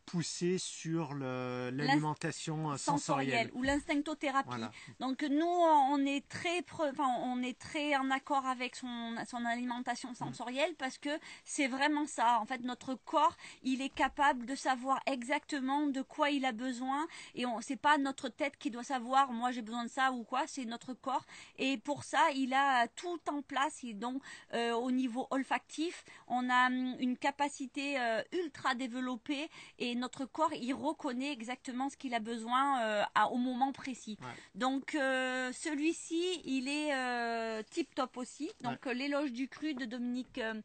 euh, 0.10 0.12
poussé 0.12 0.58
sur 0.58 1.14
l'alimentation 1.14 2.72
euh, 2.72 2.78
sensorielle 2.78 2.90
sensorielle. 2.90 3.52
ou 3.54 3.64
l'instinctothérapie. 3.64 4.50
Voilà. 4.50 4.72
Donc 5.00 5.24
nous, 5.24 5.46
on 5.46 6.06
est 6.06 6.28
très, 6.28 6.64
enfin, 6.82 7.08
on 7.24 7.42
est 7.42 7.58
très 7.58 7.96
en 7.96 8.10
accord 8.12 8.46
avec 8.46 8.76
son, 8.76 9.16
son 9.28 9.46
alimentation 9.46 10.14
sensorielle 10.14 10.76
parce 10.78 10.98
que 10.98 11.10
c'est 11.46 11.68
vraiment 11.68 12.06
ça. 12.06 12.40
En 12.42 12.46
fait, 12.46 12.62
notre 12.62 12.96
corps, 12.96 13.36
il 13.64 13.82
est 13.82 13.94
capable 13.94 14.46
de 14.46 14.56
savoir 14.56 15.00
exactement 15.06 15.88
de 15.88 16.02
quoi 16.02 16.30
il 16.30 16.46
a 16.46 16.52
besoin 16.52 17.08
et 17.36 17.46
on, 17.46 17.62
c'est 17.62 17.76
pas 17.76 17.98
notre 17.98 18.30
tête 18.30 18.58
qui 18.58 18.72
doit 18.72 18.84
savoir, 18.84 19.32
moi 19.32 19.52
j'ai 19.52 19.62
besoin 19.62 19.84
de 19.84 19.90
ça 19.90 20.12
ou 20.12 20.24
quoi, 20.24 20.48
c'est 20.48 20.66
notre 20.66 20.94
corps. 20.94 21.26
Et 21.58 21.78
pour 21.78 22.04
ça, 22.04 22.20
il 22.36 22.54
a 22.54 22.88
tout 22.88 23.20
en 23.30 23.42
place. 23.42 23.84
Et 23.84 23.94
donc, 23.94 24.22
euh, 24.54 24.74
au 24.74 24.92
niveau 24.92 25.28
olfactif, 25.32 26.04
on 26.28 26.50
a 26.50 26.68
hum, 26.68 26.96
une 27.00 27.18
capacité 27.18 28.00
euh, 28.00 28.22
ultra 28.34 28.76
développée 28.76 29.50
et 29.78 29.96
notre 30.00 30.26
corps, 30.26 30.54
il 30.54 30.74
reconnaît 30.74 31.32
exactement 31.32 31.90
ce 31.90 31.98
qu'il 31.98 32.14
a 32.14 32.20
besoin 32.20 32.82
euh, 32.82 33.04
à- 33.16 33.28
au 33.30 33.38
moment 33.38 33.72
précis. 33.72 34.18
Ouais. 34.22 34.28
Donc 34.56 34.96
euh, 34.96 35.52
celui-ci, 35.54 36.42
il 36.46 36.68
est 36.68 37.64
tip 37.70 37.94
top 37.94 38.18
aussi. 38.18 38.52
Donc 38.62 38.88
euh, 38.88 38.94
l'éloge 38.94 39.32
du 39.32 39.48
cru 39.48 39.74
de 39.74 39.86
Dominique 39.86 40.38
euh, 40.40 40.56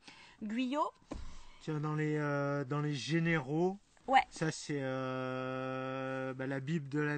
Guyot. 0.42 0.90
Tiens, 1.60 1.80
dans 1.80 1.94
les, 1.94 2.16
euh, 2.16 2.64
dans 2.64 2.80
les 2.80 2.94
généraux, 2.94 3.78
Ouais. 4.06 4.20
ça 4.30 4.50
c'est 4.50 4.80
euh, 4.82 6.34
bah, 6.34 6.46
la 6.46 6.60
Bible 6.60 6.88
de 6.90 7.00
la 7.00 7.16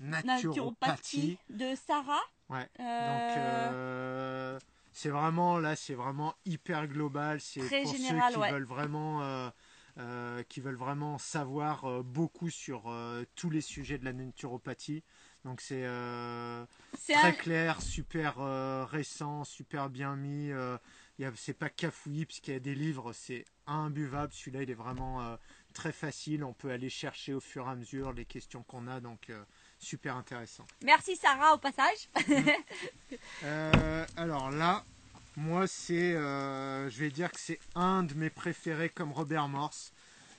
naturopathie. 0.00 1.38
De 1.50 1.74
Sarah. 1.74 2.20
Ouais. 2.48 2.68
Euh, 2.78 2.82
Donc 3.28 3.38
euh, 3.38 4.58
c'est 4.92 5.08
vraiment 5.08 5.58
là, 5.58 5.74
c'est 5.74 5.94
vraiment 5.94 6.34
hyper 6.44 6.86
global. 6.86 7.40
C'est 7.40 7.60
Très 7.60 7.82
pour 7.82 7.92
général, 7.96 8.32
ceux 8.32 8.34
qui 8.38 8.40
ouais. 8.42 8.52
veulent 8.52 8.64
vraiment, 8.64 9.50
euh, 9.96 10.42
qui 10.48 10.60
veulent 10.60 10.74
vraiment 10.74 11.18
savoir 11.18 11.84
euh, 11.84 12.02
beaucoup 12.02 12.50
sur 12.50 12.88
euh, 12.88 13.24
tous 13.36 13.48
les 13.48 13.60
sujets 13.60 13.96
de 13.96 14.04
la 14.04 14.12
naturopathie. 14.12 15.04
Donc 15.44 15.60
c'est 15.60 15.82
très 17.04 17.14
un, 17.14 17.32
clair, 17.32 17.80
super 17.82 18.38
récent, 18.88 19.44
super 19.44 19.90
bien 19.90 20.16
mis. 20.16 20.50
C'est 21.36 21.52
pas 21.52 21.68
cafouillis 21.68 22.24
puisqu'il 22.24 22.54
y 22.54 22.56
a 22.56 22.60
des 22.60 22.74
livres, 22.74 23.12
c'est 23.12 23.44
imbuvable. 23.66 24.32
Celui-là, 24.32 24.62
il 24.62 24.70
est 24.70 24.74
vraiment 24.74 25.36
très 25.74 25.92
facile. 25.92 26.44
On 26.44 26.54
peut 26.54 26.70
aller 26.70 26.88
chercher 26.88 27.34
au 27.34 27.40
fur 27.40 27.66
et 27.66 27.70
à 27.70 27.74
mesure 27.74 28.14
les 28.14 28.24
questions 28.24 28.62
qu'on 28.62 28.88
a, 28.88 29.00
donc 29.00 29.30
super 29.78 30.16
intéressant. 30.16 30.66
Merci 30.82 31.14
Sarah 31.14 31.54
au 31.54 31.58
passage. 31.58 32.08
Euh, 33.44 34.06
alors 34.16 34.50
là, 34.50 34.84
moi, 35.36 35.66
c'est, 35.66 36.14
euh, 36.14 36.88
je 36.90 36.98
vais 37.00 37.10
dire 37.10 37.30
que 37.30 37.40
c'est 37.40 37.58
un 37.74 38.02
de 38.04 38.14
mes 38.14 38.30
préférés 38.30 38.88
comme 38.88 39.12
Robert 39.12 39.48
Morse. 39.48 39.92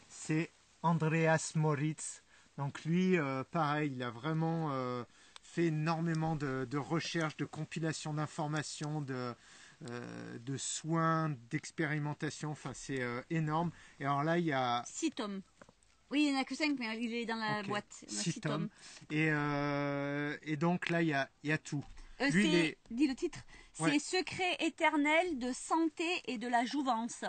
C'est 0.07 0.51
Andreas 0.83 1.53
Moritz. 1.55 2.23
Donc 2.57 2.83
lui, 2.85 3.17
euh, 3.17 3.43
pareil, 3.43 3.91
il 3.95 4.03
a 4.03 4.09
vraiment 4.09 4.69
euh, 4.71 5.03
fait 5.43 5.65
énormément 5.65 6.35
de, 6.35 6.65
de 6.69 6.77
recherches, 6.77 7.37
de 7.37 7.45
compilation 7.45 8.13
d'informations, 8.13 9.01
de, 9.01 9.33
de 10.39 10.57
soins, 10.57 11.35
d'expérimentation. 11.49 12.51
Enfin, 12.51 12.71
c'est 12.73 13.01
énorme. 13.29 13.71
Et 13.99 14.05
alors 14.05 14.23
là, 14.23 14.37
il 14.37 14.45
y 14.45 14.53
a 14.53 14.83
6 14.87 15.11
tomes. 15.11 15.41
Oui, 16.11 16.25
il 16.27 16.31
n'y 16.31 16.37
en 16.37 16.41
a 16.41 16.45
que 16.45 16.55
5, 16.55 16.77
mais 16.79 16.97
il 17.03 17.13
est 17.13 17.25
dans 17.25 17.35
la 17.35 17.63
boîte. 17.63 18.05
Six 18.07 18.33
six 18.33 18.41
tomes. 18.41 18.69
Et, 19.11 19.31
et 20.43 20.55
donc 20.57 20.89
là, 20.89 21.01
il 21.01 21.09
y 21.09 21.13
a, 21.13 21.29
il 21.43 21.49
y 21.49 21.53
a 21.53 21.57
tout. 21.57 21.83
Lui, 22.31 22.55
est- 22.55 22.77
dis 22.91 23.07
le 23.07 23.15
titre, 23.15 23.39
Ouais. 23.79 23.99
c'est 23.99 24.17
Secret 24.17 24.55
éternel 24.59 25.37
de 25.39 25.51
santé 25.51 26.05
et 26.25 26.37
de 26.37 26.47
la 26.47 26.65
jouvence. 26.65 27.23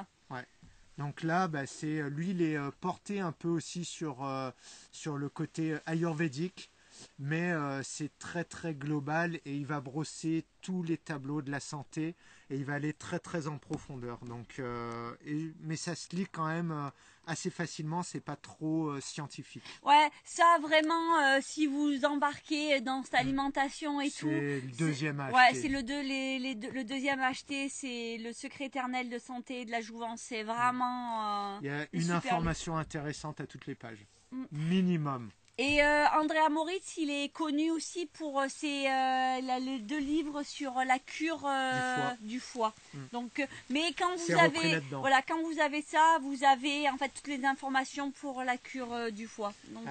Donc 0.98 1.22
là, 1.22 1.46
bah, 1.46 1.66
c'est 1.66 2.08
lui, 2.08 2.30
il 2.30 2.42
est 2.42 2.56
euh, 2.56 2.70
porté 2.80 3.20
un 3.20 3.32
peu 3.32 3.48
aussi 3.48 3.84
sur, 3.84 4.24
euh, 4.24 4.50
sur 4.92 5.18
le 5.18 5.28
côté 5.28 5.72
euh, 5.72 5.78
ayurvédique, 5.84 6.70
mais 7.18 7.52
euh, 7.52 7.82
c'est 7.82 8.16
très 8.18 8.44
très 8.44 8.74
global 8.74 9.36
et 9.44 9.54
il 9.56 9.66
va 9.66 9.80
brosser 9.80 10.44
tous 10.62 10.82
les 10.82 10.98
tableaux 10.98 11.42
de 11.42 11.50
la 11.50 11.60
santé 11.60 12.14
et 12.50 12.56
il 12.56 12.64
va 12.64 12.74
aller 12.74 12.92
très 12.92 13.18
très 13.18 13.46
en 13.46 13.58
profondeur. 13.58 14.18
Donc, 14.24 14.58
euh, 14.58 15.14
et- 15.24 15.52
mais 15.60 15.76
ça 15.76 15.94
se 15.94 16.14
lit 16.14 16.26
quand 16.30 16.46
même 16.46 16.70
euh, 16.72 16.90
assez 17.26 17.50
facilement, 17.50 18.02
c'est 18.02 18.20
pas 18.20 18.36
trop 18.36 18.88
euh, 18.90 19.00
scientifique. 19.00 19.62
Ouais, 19.84 20.08
ça 20.24 20.44
vraiment, 20.60 21.40
si 21.40 21.66
vous 21.66 22.04
embarquez 22.04 22.80
dans 22.80 23.02
cette 23.02 23.14
alimentation 23.14 24.00
et 24.00 24.10
tout. 24.10 24.26
Mm. 24.26 24.30
C'est 24.30 24.60
le 24.60 24.76
deuxième 24.78 25.20
à 25.20 25.30
Ouais, 25.30 25.54
c'est 25.54 25.68
le, 25.68 25.82
deux, 25.82 26.02
les, 26.02 26.38
les 26.38 26.54
deux- 26.54 26.70
le 26.70 26.84
deuxième 26.84 27.20
à 27.20 27.26
acheter, 27.28 27.68
c'est 27.68 28.18
le 28.18 28.32
secret 28.32 28.66
éternel 28.66 29.08
de 29.10 29.18
santé 29.18 29.62
et 29.62 29.64
de 29.64 29.70
la 29.70 29.80
jouvence. 29.80 30.20
C'est 30.20 30.42
vraiment. 30.42 31.56
euh, 31.56 31.58
Il 31.62 31.66
y 31.66 31.70
a 31.70 31.86
une 31.92 32.10
information 32.10 32.76
intéressante 32.76 33.40
à 33.40 33.46
toutes 33.46 33.66
les 33.66 33.74
pages. 33.74 34.06
Mm. 34.30 34.44
Minimum. 34.52 35.30
Et 35.58 35.82
euh, 35.82 36.04
Andrea 36.20 36.50
Moritz, 36.50 36.98
il 36.98 37.08
est 37.10 37.30
connu 37.30 37.70
aussi 37.70 38.04
pour 38.04 38.40
euh, 38.40 38.46
ses 38.48 38.86
euh, 38.88 39.40
la- 39.40 39.58
les 39.58 39.78
deux 39.78 39.98
livres 39.98 40.42
sur 40.42 40.74
la 40.86 40.98
cure 40.98 41.46
euh, 41.46 42.10
du 42.20 42.40
foie. 42.40 42.74
Mm. 42.92 42.98
Donc, 43.12 43.48
mais 43.70 43.94
quand 43.98 44.14
vous 44.16 44.32
avez 44.38 44.80
voilà, 44.90 45.22
quand 45.22 45.40
vous 45.42 45.58
avez 45.58 45.80
ça, 45.80 46.18
vous 46.20 46.44
avez 46.44 46.90
en 46.90 46.98
fait 46.98 47.08
toutes 47.08 47.28
les 47.28 47.42
informations 47.46 48.10
pour 48.10 48.42
la 48.44 48.58
cure 48.58 49.10
du 49.12 49.26
foie. 49.26 49.54
Donc, 49.70 49.86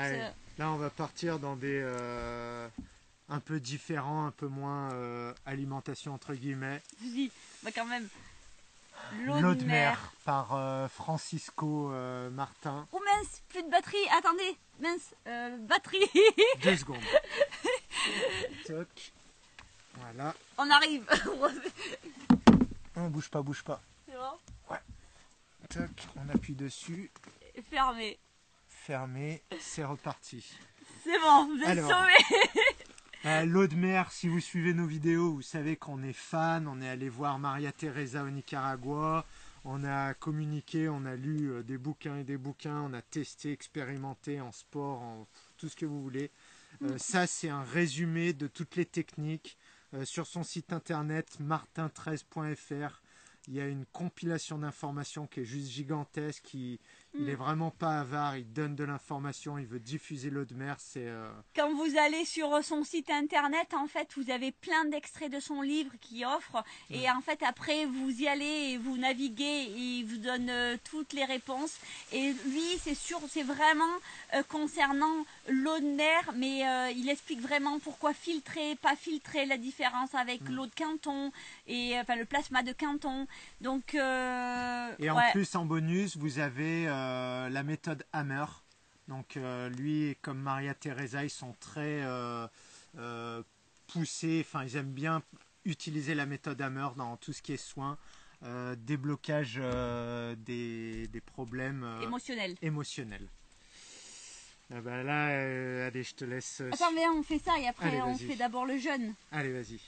Là, 0.57 0.72
on 0.72 0.77
va 0.77 0.89
partir 0.91 1.39
dans 1.39 1.55
des 1.55 1.81
un 3.27 3.39
peu 3.39 3.60
différents, 3.60 4.27
un 4.27 4.31
peu 4.31 4.48
moins 4.48 4.89
alimentation 5.48 6.13
entre 6.13 6.36
guillemets. 6.36 6.79
dis, 7.01 7.31
bah 7.63 7.72
quand 7.74 7.86
même. 7.86 8.07
L'eau 9.25 9.53
de 9.53 9.62
de 9.62 9.65
mer. 9.65 10.12
par 10.24 10.53
euh, 10.55 10.88
Francisco 10.88 11.91
euh, 11.91 12.29
Martin. 12.29 12.88
Oh 12.91 13.00
mince, 13.03 13.41
plus 13.50 13.63
de 13.63 13.69
batterie. 13.69 13.97
Attendez, 14.17 14.57
mince, 14.79 15.13
euh, 15.27 15.57
batterie. 15.57 16.09
Deux 16.63 16.77
secondes. 16.77 16.97
Toc. 18.65 19.13
Voilà. 19.95 20.33
On 20.57 20.69
arrive. 20.69 21.05
On 22.95 23.07
bouge 23.09 23.29
pas, 23.29 23.41
bouge 23.41 23.63
pas. 23.63 23.81
C'est 24.07 24.15
bon. 24.15 24.75
Toc. 25.69 25.89
On 26.17 26.29
appuie 26.29 26.55
dessus. 26.55 27.12
Fermé. 27.69 28.19
Fermé. 28.69 29.41
C'est 29.59 29.83
reparti. 29.83 30.45
C'est 31.03 31.19
bon, 31.19 31.45
vous 31.47 31.62
êtes 31.62 31.67
Alors. 31.69 31.89
sauvés. 31.89 32.39
Euh, 33.25 33.44
L'eau 33.44 33.65
de 33.65 33.75
mer, 33.75 34.12
si 34.12 34.27
vous 34.27 34.39
suivez 34.39 34.74
nos 34.74 34.86
vidéos, 34.86 35.34
vous 35.34 35.41
savez 35.41 35.77
qu'on 35.77 36.03
est 36.03 36.13
fan. 36.13 36.67
On 36.67 36.79
est 36.79 36.88
allé 36.88 37.10
voir 37.10 37.39
Maria 37.39 37.72
Teresa 37.72 38.24
au 38.24 38.29
Nicaragua. 38.29 39.25
On 39.63 39.84
a 39.84 40.13
communiqué, 40.13 40.89
on 40.89 41.05
a 41.05 41.15
lu 41.15 41.50
euh, 41.51 41.63
des 41.63 41.79
bouquins 41.79 42.17
et 42.17 42.24
des 42.24 42.38
bouquins. 42.38 42.82
On 42.82 42.94
a 42.94 43.01
testé, 43.01 43.51
expérimenté 43.51 44.39
en 44.41 44.51
sport, 44.51 45.01
en 45.01 45.27
tout 45.58 45.70
ce 45.70 45.75
que 45.75 45.88
vous 45.88 46.03
voulez. 46.03 46.29
Euh, 46.84 47.00
ça, 47.00 47.25
c'est 47.25 47.50
un 47.50 47.63
résumé 47.63 48.34
de 48.34 48.46
toutes 48.46 48.75
les 48.75 48.86
techniques. 48.86 49.58
Euh, 49.96 50.05
sur 50.05 50.27
son 50.27 50.44
site 50.44 50.72
internet 50.72 51.39
martin13.fr, 51.41 53.01
il 53.48 53.55
y 53.55 53.62
a 53.62 53.67
une 53.67 53.86
compilation 53.88 54.60
d'informations 54.60 55.25
qui 55.25 55.39
est 55.39 55.46
juste 55.46 55.72
gigantesque. 55.72 56.55
Il 57.17 57.25
Mm. 57.25 57.29
est 57.29 57.36
vraiment 57.36 57.72
pas 57.72 58.00
avare. 58.01 58.38
Il 58.38 58.51
donne 58.51 58.75
de 58.75 58.84
l'information. 58.84 59.57
Il 59.57 59.65
veut 59.67 59.79
diffuser 59.79 60.29
l'eau 60.29 60.45
de 60.45 60.53
mer. 60.53 60.75
C'est 60.79 61.07
euh, 61.07 61.29
Quand 61.55 61.74
vous 61.74 61.98
allez 61.98 62.25
sur 62.25 62.63
son 62.63 62.84
site 62.84 63.10
internet, 63.10 63.74
en 63.74 63.88
fait, 63.88 64.07
vous 64.17 64.29
avez 64.31 64.51
plein 64.51 64.86
d'extraits 64.86 65.31
de 65.31 65.39
son 65.39 65.62
livre 65.62 65.91
qui 66.01 66.25
offre. 66.25 66.63
Et 66.89 67.10
en 67.10 67.22
fait, 67.22 67.41
après, 67.43 67.86
vous 67.86 68.10
y 68.22 68.27
allez 68.27 68.72
et 68.74 68.77
vous 68.77 68.98
naviguez 68.98 69.43
et 69.43 69.77
il 70.00 70.05
vous 70.05 70.17
donne 70.17 70.50
euh, 70.50 70.77
toutes 70.89 71.13
les 71.13 71.25
réponses. 71.25 71.77
Et 72.12 72.34
lui, 72.48 72.77
c'est 72.81 72.95
sûr, 72.95 73.19
c'est 73.29 73.43
vraiment 73.43 73.84
euh, 74.34 74.43
concernant 74.50 75.25
l'eau 75.50 75.79
de 75.79 75.86
mer, 75.95 76.31
mais 76.36 76.63
il 76.95 77.10
explique 77.10 77.41
vraiment 77.41 77.79
pourquoi 77.79 78.13
filtrer, 78.13 78.75
pas 78.81 78.95
filtrer, 78.95 79.45
la 79.45 79.57
différence 79.57 80.13
avec 80.15 80.41
Mm. 80.41 80.53
l'eau 80.55 80.65
de 80.65 80.74
Canton 80.75 81.31
et 81.67 81.98
enfin 82.00 82.15
le 82.15 82.25
plasma 82.25 82.62
de 82.63 82.72
Canton. 82.74 83.27
Donc, 83.62 83.93
Et 83.93 85.10
en 85.10 85.15
ouais. 85.17 85.31
plus, 85.31 85.55
en 85.55 85.65
bonus, 85.65 86.17
vous 86.17 86.39
avez 86.39 86.88
euh, 87.05 87.50
la 87.50 87.63
méthode 87.63 88.03
Hammer. 88.13 88.45
Donc, 89.07 89.38
euh, 89.38 89.69
lui, 89.69 90.17
comme 90.21 90.39
Maria 90.39 90.74
Teresa, 90.74 91.24
ils 91.24 91.29
sont 91.29 91.53
très 91.59 92.01
euh, 92.01 92.47
euh, 92.97 93.43
poussés. 93.88 94.43
Enfin, 94.45 94.63
ils 94.63 94.75
aiment 94.77 94.91
bien 94.93 95.21
utiliser 95.63 96.15
la 96.15 96.25
méthode 96.25 96.59
Hammer 96.62 96.89
dans 96.97 97.15
tout 97.17 97.33
ce 97.33 97.41
qui 97.41 97.53
est 97.53 97.57
soins, 97.57 97.97
déblocage 98.77 99.55
des, 100.38 101.07
des 101.07 101.21
problèmes 101.21 101.83
euh, 101.83 102.01
émotionnel. 102.01 102.55
émotionnels. 102.62 103.27
Ah 104.74 104.81
bah 104.81 105.03
là, 105.03 105.27
allez, 105.88 106.03
je 106.03 106.15
te 106.15 106.25
laisse. 106.25 106.62
Attends, 106.71 106.91
mais 106.93 107.07
on 107.07 107.21
fait 107.24 107.39
ça 107.39 107.57
et 107.59 107.67
après 107.67 107.88
Allez, 107.88 108.01
on 108.01 108.15
fait 108.17 108.35
d'abord 108.35 108.65
le 108.65 108.77
jeûne. 108.77 109.13
Allez, 109.31 109.51
vas-y. 109.53 109.79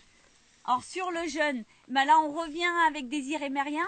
Alors 0.65 0.83
sur 0.83 1.09
le 1.11 1.27
jeûne, 1.29 1.63
bah 1.87 2.05
là 2.05 2.19
on 2.19 2.31
revient 2.31 2.69
avec 2.87 3.07
Désiré 3.09 3.49
Mérien. 3.49 3.87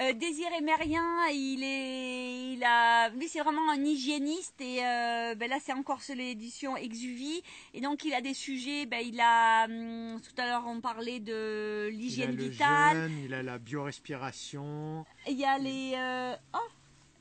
Euh, 0.00 0.14
Désiré 0.14 0.62
Mérien, 0.62 1.26
il 1.30 1.62
est, 1.62 2.54
il 2.54 2.64
a, 2.64 3.10
lui 3.10 3.28
c'est 3.28 3.40
vraiment 3.40 3.70
un 3.70 3.84
hygiéniste 3.84 4.58
et 4.58 4.82
euh, 4.82 5.34
ben 5.34 5.50
là 5.50 5.58
c'est 5.62 5.74
encore 5.74 6.00
sur 6.00 6.14
l'édition 6.14 6.74
Exuvie 6.74 7.42
et 7.74 7.82
donc 7.82 8.02
il 8.06 8.14
a 8.14 8.22
des 8.22 8.32
sujets. 8.32 8.86
Ben 8.86 9.00
il 9.04 9.20
a, 9.20 9.64
hum, 9.64 10.18
tout 10.22 10.40
à 10.40 10.46
l'heure 10.46 10.64
on 10.66 10.80
parlait 10.80 11.20
de 11.20 11.88
l'hygiène 11.92 12.34
le 12.34 12.44
vitale. 12.44 12.96
jeûne, 12.96 13.24
il 13.26 13.34
a 13.34 13.42
la 13.42 13.58
biorespiration. 13.58 15.04
Il 15.28 15.38
y 15.38 15.44
a 15.44 15.58
les, 15.58 15.92
euh, 15.94 16.34
oh, 16.54 16.58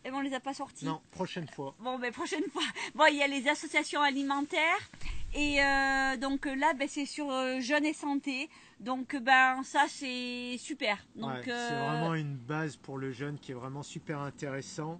Et 0.06 0.12
ben, 0.12 0.16
on 0.16 0.22
les 0.22 0.34
a 0.34 0.40
pas 0.40 0.54
sortis. 0.54 0.86
Non, 0.86 1.02
prochaine 1.12 1.50
fois. 1.50 1.76
Bon, 1.80 2.00
ben 2.00 2.14
prochaine 2.14 2.50
fois. 2.54 2.64
Bon, 2.96 3.08
il 3.12 3.18
y 3.18 3.24
a 3.24 3.28
les 3.28 3.50
associations 3.50 4.02
alimentaires. 4.02 4.90
Et 5.36 5.62
euh, 5.62 6.16
donc 6.16 6.46
là, 6.46 6.74
ben, 6.76 6.88
c'est 6.88 7.06
sur 7.06 7.28
jeunes 7.60 7.86
et 7.86 7.94
santé. 7.94 8.50
Donc 8.80 9.16
ben 9.22 9.62
ça, 9.64 9.86
c'est 9.90 10.56
super. 10.58 10.98
Donc 11.16 11.30
Ouais, 11.32 11.42
C'est 11.46 11.52
euh, 11.52 11.90
vraiment 11.90 12.16
une 12.16 12.36
base 12.36 12.78
pour 12.78 12.98
le 12.98 13.12
jeune 13.12 13.38
qui 13.38 13.52
est 13.52 13.56
vraiment 13.56 13.84
super 13.84 14.20
intéressant 14.20 15.00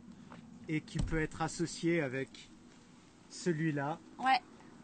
et 0.68 0.82
qui 0.82 0.98
peut 1.00 1.20
être 1.22 1.42
associé 1.42 2.02
avec 2.02 2.50
celui-là. 3.30 4.00
ouais, 4.20 4.40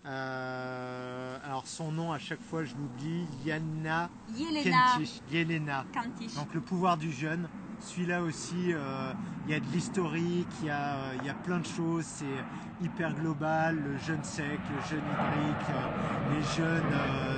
Euh, 0.06 1.38
alors 1.44 1.66
son 1.68 1.92
nom 1.92 2.12
à 2.14 2.20
chaque 2.20 2.42
fois 2.42 2.64
je 2.64 2.76
l'oublie, 2.76 3.26
Yana 3.44 4.10
Yelena 4.36 4.94
Kentish, 4.94 5.22
Yelena. 5.32 5.86
Kantich. 5.94 6.36
Donc 6.36 6.54
le 6.54 6.62
pouvoir 6.62 6.96
du 6.98 7.12
jeune. 7.12 7.50
Celui-là 7.86 8.24
aussi, 8.24 8.74
euh, 8.74 9.14
il 9.46 9.54
y 9.54 9.56
a 9.56 9.60
de 9.60 9.66
l'historique, 9.68 10.48
il 10.62 10.68
y 10.68 10.70
a, 10.72 10.96
euh, 10.96 11.24
y 11.24 11.30
a 11.30 11.36
plein 11.36 11.60
de 11.60 11.66
choses, 11.68 12.04
c'est 12.04 12.84
hyper 12.84 13.14
global, 13.14 13.76
le 13.78 13.96
jeune 14.00 14.24
sec, 14.24 14.60
le 14.76 14.90
jeune 14.90 15.04
hydrique, 15.06 15.70
euh, 15.70 16.34
les 16.34 16.44
jeunes 16.58 16.92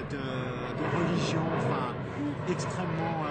de, 0.09 0.15
de 0.17 0.97
religion, 0.97 1.41
enfin 1.57 1.93
extrêmement 2.49 3.25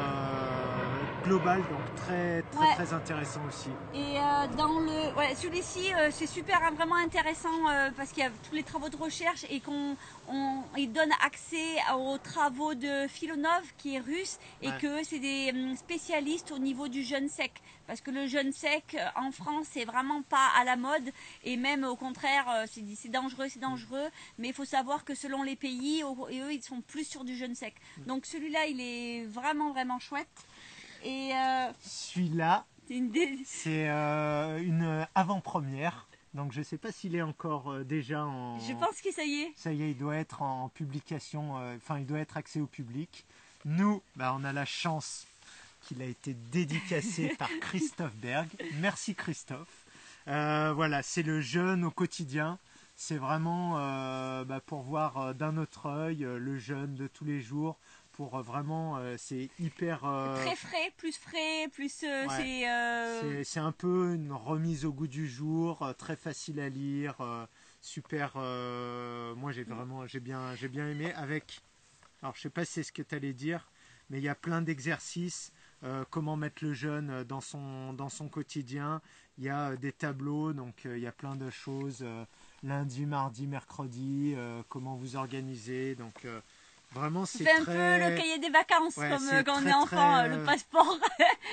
global, 1.27 1.59
donc 1.59 1.95
très 1.97 2.43
très 2.53 2.61
Ouais. 2.61 2.75
très 2.75 2.93
intéressant 2.95 3.41
aussi. 3.49 3.69
Et 3.95 4.19
euh, 4.19 4.47
dans 4.57 4.79
le, 4.81 5.15
ouais, 5.17 5.35
celui-ci, 5.35 5.93
euh, 5.95 6.11
c'est 6.13 6.27
super, 6.27 6.59
hein, 6.63 6.71
vraiment 6.75 6.95
intéressant 6.97 7.69
euh, 7.69 7.91
parce 7.97 8.11
qu'il 8.11 8.23
y 8.23 8.27
a 8.27 8.31
tous 8.49 8.55
les 8.55 8.63
travaux 8.63 8.89
de 8.89 8.97
recherche 8.97 9.45
et 9.51 9.61
qu'on, 9.61 9.97
on, 10.29 10.63
il 10.77 10.93
donne 10.93 11.11
accès 11.25 11.77
aux 11.97 12.19
travaux 12.19 12.75
de 12.75 13.07
Filonov 13.09 13.63
qui 13.79 13.97
est 13.97 14.01
russe 14.01 14.39
et 14.63 14.69
Ouais. 14.69 14.79
que 14.81 15.05
c'est 15.05 15.19
des 15.19 15.51
hum, 15.55 15.77
spécialistes 15.77 16.53
au 16.53 16.59
niveau 16.59 16.89
du 16.89 17.03
jeûne 17.03 17.29
sec 17.29 17.53
parce 17.87 18.01
que 18.01 18.11
le 18.11 18.27
jeûne 18.27 18.53
sec 18.53 18.97
en 19.15 19.31
France 19.31 19.67
c'est 19.73 19.85
vraiment 19.85 20.23
pas 20.23 20.49
à 20.59 20.65
la 20.65 20.75
mode 20.77 21.09
et 21.45 21.57
même 21.57 21.85
au 21.85 21.95
contraire 21.95 22.47
c'est, 22.67 23.09
dangereux, 23.11 23.47
c'est 23.49 23.61
dangereux, 23.61 24.09
mais 24.39 24.49
il 24.49 24.55
faut 24.55 24.65
savoir 24.65 25.05
que 25.05 25.15
selon 25.15 25.43
les 25.45 25.55
pays 25.57 26.03
et 26.31 26.41
eux 26.41 26.53
ils 26.53 26.63
sont 26.63 26.81
plus 26.81 27.05
sur 27.05 27.25
du 27.25 27.37
jeûne 27.37 27.55
sec. 27.55 27.75
Donc 28.07 28.27
celui-là 28.27 28.67
il 28.67 28.81
est 28.81 29.25
vraiment 29.27 29.71
vraiment 29.71 29.99
chouette 30.01 30.27
et 31.07 31.33
euh, 31.35 31.71
Celui-là, 31.83 32.65
c'est 32.89 32.95
une 32.95 33.11
dé- 33.11 33.39
c'est 33.45 33.89
euh, 33.89 34.59
une 34.63 35.07
avant-première, 35.15 36.07
donc 36.35 36.53
je 36.53 36.59
ne 36.61 36.65
sais 36.65 36.79
pas 36.79 36.93
s'il 36.93 37.15
est 37.15 37.23
encore 37.23 37.73
euh, 37.73 37.85
déjà 37.85 38.25
en... 38.25 38.59
Je 38.61 38.73
pense 38.75 39.01
que 39.01 39.13
ça 39.13 39.25
y 39.25 39.41
est. 39.43 39.53
Ça 39.57 39.73
y 39.73 39.83
est, 39.83 39.91
il 39.91 39.97
doit 39.99 40.17
être 40.17 40.43
en 40.43 40.69
publication, 40.69 41.59
euh, 41.59 41.77
enfin 41.77 41.99
il 41.99 42.07
doit 42.07 42.19
être 42.21 42.37
accès 42.37 42.61
au 42.61 42.67
public. 42.67 43.25
Nous, 43.65 44.03
bah, 44.17 44.35
on 44.39 44.45
a 44.45 44.53
la 44.53 44.65
chance 44.65 45.27
qu'il 45.83 46.03
a 46.03 46.07
été 46.07 46.35
dédicacé 46.53 47.29
par 47.39 47.51
Christophe 47.61 48.15
Berg. 48.17 48.49
Merci 48.81 49.15
Christophe. 49.15 49.85
Euh, 50.29 50.73
voilà, 50.75 51.03
c'est 51.03 51.23
le 51.23 51.41
jeune 51.41 51.85
au 51.85 51.91
quotidien. 51.91 52.59
C'est 52.97 53.19
vraiment 53.19 53.75
euh, 53.79 54.45
bah, 54.45 54.61
pour 54.65 54.83
voir 54.83 55.19
euh, 55.19 55.33
d'un 55.35 55.57
autre 55.59 55.87
œil 55.87 56.25
euh, 56.25 56.39
le 56.39 56.57
jeune 56.59 56.95
de 56.95 57.07
tous 57.07 57.25
les 57.25 57.41
jours. 57.41 57.77
Pour 58.17 58.37
euh, 58.37 58.43
vraiment, 58.43 58.97
euh, 58.97 59.17
c'est 59.19 59.51
hyper. 59.59 60.05
euh, 60.05 60.43
Très 60.45 60.57
frais, 60.57 60.93
plus 60.97 61.17
frais, 61.17 61.69
plus 61.73 62.03
Ouais. 62.03 63.45
c'est. 63.45 63.61
un 63.61 63.73
peu 63.73 64.15
une 64.15 64.33
remise 64.33 64.85
au 64.85 64.93
goût 64.93 65.07
du 65.07 65.29
jour, 65.29 65.87
très 65.99 66.17
facile 66.17 66.61
à 66.61 66.69
lire, 66.69 67.17
super. 67.81 68.37
moi, 69.37 69.53
j'ai 69.53 69.65
vraiment, 69.65 70.07
j'ai 70.07 70.21
bien, 70.21 70.55
j'ai 70.57 70.69
bien 70.69 70.89
aimé. 70.89 71.13
Avec, 71.15 71.61
alors 72.23 72.35
je 72.37 72.43
sais 72.43 72.51
pas 72.51 72.65
si 72.65 72.73
c'est 72.75 72.83
ce 72.85 72.93
que 72.93 73.03
tu 73.03 73.15
allais 73.15 73.33
dire, 73.35 73.71
mais 74.11 74.19
il 74.19 74.25
y 74.25 74.29
a 74.29 74.35
plein 74.35 74.63
d'exercices. 74.63 75.53
euh, 75.85 76.05
comment 76.11 76.37
mettre 76.37 76.65
le 76.65 76.73
jeune 76.73 77.23
dans 77.25 77.43
son 77.43 77.93
dans 77.93 78.09
son 78.09 78.29
quotidien. 78.29 79.03
Il 79.39 79.45
y 79.45 79.51
a 79.51 79.77
des 79.77 79.93
tableaux, 79.93 80.55
donc 80.55 80.87
euh, 80.87 80.97
il 80.97 81.03
y 81.03 81.07
a 81.07 81.13
plein 81.13 81.37
de 81.37 81.51
choses. 81.51 81.99
euh, 82.03 82.25
lundi, 82.63 83.05
mardi, 83.05 83.47
mercredi. 83.47 84.35
comment 84.71 84.97
vous 84.97 85.17
organiser. 85.17 85.95
Donc 85.95 86.27
vraiment, 86.97 87.25
c'est 87.27 87.51
un 87.51 87.63
très 87.63 87.99
peu 87.99 88.11
le 88.11 88.17
cahier 88.17 88.39
des 88.39 88.51
vacances, 88.51 88.97
Ouais, 88.97 89.11
comme 89.11 89.29
euh, 89.33 89.43
quand 89.43 89.57
on 89.59 89.61
très, 89.61 89.71
est 89.71 89.75
enfant, 89.75 89.87
très, 89.87 90.25
euh, 90.25 90.29
le 90.29 90.43
euh, 90.43 90.45
passeport. 90.47 90.99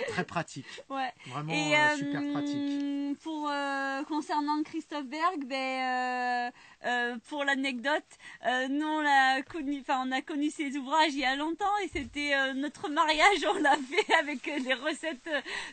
très 0.10 0.24
pratique. 0.24 0.66
ouais. 0.90 1.14
Vraiment 1.28 1.54
Et 1.54 1.76
euh, 1.78 1.96
super 1.98 2.22
euh, 2.22 2.32
pratique. 2.34 3.20
pour 3.24 3.50
euh, 3.50 4.04
concernant 4.06 4.64
Christophe 4.64 5.06
Berg, 5.06 5.44
ben, 5.46 6.52
euh, 6.86 7.16
pour 7.30 7.44
l'anecdote, 7.44 8.04
euh, 8.46 8.68
nous 8.68 8.86
on 8.86 9.06
a 9.06 9.42
connu, 9.44 9.80
enfin 9.82 10.04
on 10.08 10.12
a 10.12 10.22
connu 10.22 10.50
ses 10.50 10.76
ouvrages 10.78 11.14
il 11.14 11.20
y 11.20 11.26
a 11.26 11.36
longtemps 11.36 11.78
et 11.84 11.88
c'était 11.88 12.34
euh, 12.36 12.54
notre 12.54 12.90
mariage, 12.90 13.46
on 13.56 13.60
l'a 13.60 13.76
fait 13.78 14.14
avec 14.16 14.46
les 14.46 14.74
recettes 14.74 15.30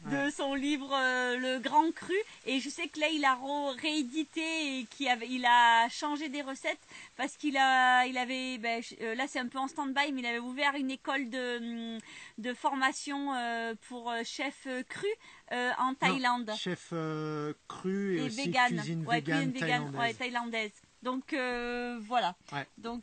de 0.06 0.16
Ouais. 0.16 0.30
son 0.30 0.54
livre 0.54 0.90
euh, 0.94 1.36
Le 1.36 1.58
Grand 1.58 1.90
Cru 1.92 2.14
et 2.46 2.60
je 2.60 2.68
sais 2.68 2.88
que 2.88 3.00
là 3.00 3.08
il 3.10 3.24
a 3.24 3.38
réédité 3.80 4.40
et 4.80 4.84
qu'il 4.84 5.08
avait, 5.08 5.28
il 5.28 5.44
a 5.46 5.88
changé 5.88 6.28
des 6.28 6.42
recettes 6.42 6.80
parce 7.16 7.36
qu'il 7.36 7.56
a, 7.56 8.06
il 8.06 8.16
avait, 8.18 8.58
ben, 8.58 8.80
euh, 9.00 9.14
là 9.14 9.26
c'est 9.28 9.38
un 9.38 9.48
peu 9.48 9.58
en 9.58 9.68
stand-by, 9.68 10.12
mais 10.12 10.20
il 10.20 10.26
avait 10.26 10.38
ouvert 10.38 10.74
une 10.76 10.90
école 10.90 11.28
de, 11.30 11.58
hum, 11.94 11.98
de 12.38 12.54
formation 12.54 13.34
euh, 13.34 13.74
pour 13.88 14.12
chef 14.24 14.66
cru 14.88 15.08
euh, 15.52 15.70
en 15.78 15.94
Thaïlande 15.94 16.52
Chef 16.56 16.90
euh, 16.92 17.52
cru 17.66 18.16
et, 18.16 18.18
et 18.18 18.26
aussi 18.26 18.46
vegan, 18.46 18.68
cuisine 18.68 19.06
ouais, 19.06 19.16
vegan 19.16 19.36
cuisine 19.38 19.52
vegan, 19.52 19.68
thaïlandaise. 19.68 20.00
ouais, 20.00 20.14
thaïlandaise. 20.14 20.72
Donc 21.02 21.32
euh, 21.32 21.98
voilà. 22.02 22.36
Ouais. 22.52 22.66
Donc 22.78 23.02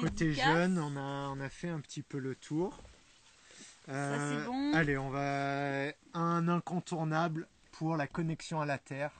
Côté 0.00 0.32
jeune, 0.32 0.78
on 0.78 0.96
a, 0.96 1.28
on 1.28 1.40
a 1.40 1.48
fait 1.48 1.68
un 1.68 1.80
petit 1.80 2.02
peu 2.02 2.18
le 2.18 2.34
tour. 2.34 2.78
C'est 3.86 4.44
bon. 4.46 4.74
Allez, 4.74 4.98
on 4.98 5.10
va 5.10 5.92
un 6.12 6.48
incontournable 6.48 7.48
pour 7.72 7.96
la 7.96 8.08
connexion 8.08 8.60
à 8.60 8.66
la 8.66 8.78
Terre, 8.78 9.12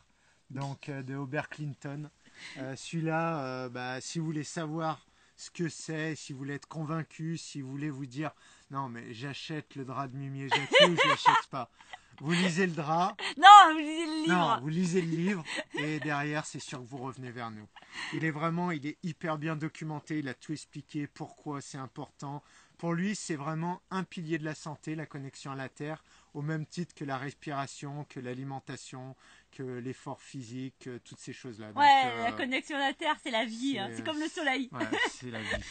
donc 0.50 0.90
de 0.90 1.14
Hobart 1.14 1.48
Clinton. 1.48 2.10
Celui-là, 2.76 3.68
bah, 3.68 4.00
si 4.00 4.18
vous 4.18 4.26
voulez 4.26 4.44
savoir 4.44 5.06
ce 5.36 5.50
que 5.50 5.68
c'est, 5.68 6.14
si 6.16 6.32
vous 6.32 6.40
voulez 6.40 6.54
être 6.54 6.66
convaincu, 6.68 7.36
si 7.36 7.60
vous 7.60 7.70
voulez 7.70 7.90
vous 7.90 8.06
dire 8.06 8.32
non 8.70 8.88
mais 8.88 9.12
j'achète 9.14 9.74
le 9.74 9.84
drap 9.84 10.08
de 10.08 10.16
Mimi 10.16 10.42
et 10.42 10.48
Jackie 10.48 10.84
ou 10.84 10.96
je 10.96 11.08
l'achète 11.08 11.46
pas, 11.50 11.70
vous 12.20 12.32
lisez 12.32 12.66
le 12.66 12.72
drap, 12.72 13.14
Non, 13.36 13.72
vous 13.72 13.78
lisez 13.78 14.06
le 14.06 14.22
livre. 14.22 14.34
Non, 14.34 14.60
vous 14.60 14.68
lisez 14.68 15.00
le 15.02 15.08
livre 15.16 15.44
et 15.74 16.00
derrière, 16.00 16.46
c'est 16.46 16.60
sûr 16.60 16.78
que 16.80 16.86
vous 16.86 16.96
revenez 16.98 17.30
vers 17.30 17.50
nous. 17.50 17.68
Il 18.14 18.24
est 18.24 18.30
vraiment, 18.30 18.70
il 18.70 18.86
est 18.86 18.96
hyper 19.02 19.36
bien 19.38 19.54
documenté, 19.56 20.18
il 20.20 20.28
a 20.28 20.34
tout 20.34 20.52
expliqué, 20.52 21.06
pourquoi 21.06 21.60
c'est 21.60 21.78
important. 21.78 22.42
Pour 22.78 22.92
lui, 22.94 23.14
c'est 23.14 23.36
vraiment 23.36 23.80
un 23.90 24.04
pilier 24.04 24.38
de 24.38 24.44
la 24.44 24.54
santé, 24.54 24.94
la 24.94 25.06
connexion 25.06 25.52
à 25.52 25.54
la 25.56 25.68
terre, 25.70 26.04
au 26.34 26.42
même 26.42 26.66
titre 26.66 26.94
que 26.94 27.04
la 27.04 27.16
respiration, 27.16 28.04
que 28.04 28.20
l'alimentation, 28.20 29.16
que 29.52 29.62
l'effort 29.62 30.20
physique, 30.20 30.74
que 30.80 30.98
toutes 30.98 31.18
ces 31.18 31.32
choses-là. 31.32 31.70
Ouais, 31.74 32.02
euh, 32.06 32.22
la 32.24 32.32
connexion 32.32 32.76
à 32.76 32.80
la 32.80 32.92
Terre, 32.94 33.16
c'est 33.22 33.30
la 33.30 33.46
vie. 33.46 33.72
c'est- 33.72 33.78
hein. 33.78 33.90
C'est 33.96 34.04
comme 34.04 34.18
le 34.20 34.28
soleil. 34.28 34.68
ouais, 34.72 34.86
c'est 35.10 35.30
la 35.30 35.40
vie. 35.40 35.64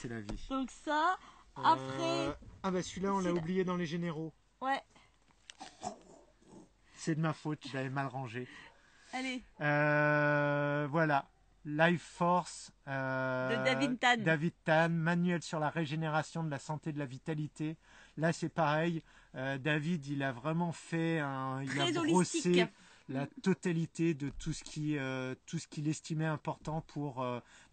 C'est 0.00 0.08
la 0.08 0.20
vie. 0.20 0.26
Donc 0.50 0.70
ça, 0.84 1.18
après, 1.64 2.28
Euh, 2.28 2.32
Ah 2.62 2.70
bah 2.70 2.82
celui-là, 2.82 3.12
on 3.14 3.20
l'a 3.20 3.32
oublié 3.32 3.64
dans 3.64 3.76
les 3.76 3.86
généraux. 3.86 4.32
ouais, 4.60 4.82
C'est 6.94 7.14
de 7.14 7.20
ma 7.20 7.32
faute, 7.32 7.66
je 7.68 7.74
l'avais 7.74 7.90
mal 7.90 8.06
rangé. 8.06 8.48
allez. 9.12 9.42
Euh, 9.60 10.86
voilà. 10.90 11.28
Life 11.64 12.02
Force 12.02 12.70
euh, 12.86 13.50
De 13.58 13.64
David 13.64 13.98
Tan. 13.98 14.16
David 14.18 14.52
Tan, 14.64 14.88
manuel 14.88 15.42
sur 15.42 15.58
la 15.58 15.68
régénération 15.68 16.44
de 16.44 16.50
la 16.50 16.60
santé 16.60 16.92
de 16.92 16.98
la 16.98 17.06
vitalité. 17.06 17.76
Là, 18.16 18.32
c'est 18.32 18.48
pareil. 18.48 19.02
Euh, 19.34 19.58
David, 19.58 20.06
il 20.06 20.22
a 20.22 20.30
vraiment 20.32 20.70
fait 20.72 21.18
un, 21.18 21.60
il 21.62 21.68
Très 21.68 21.96
a 21.96 22.00
holistique. 22.00 22.52
brossé 22.52 22.66
la 23.08 23.26
totalité 23.42 24.14
de 24.14 24.30
tout 24.30 24.52
ce 24.52 24.62
qui, 24.64 24.96
tout 25.46 25.58
ce 25.58 25.66
qu'il 25.68 25.88
estimait 25.88 26.26
important 26.26 26.80
pour, 26.82 27.24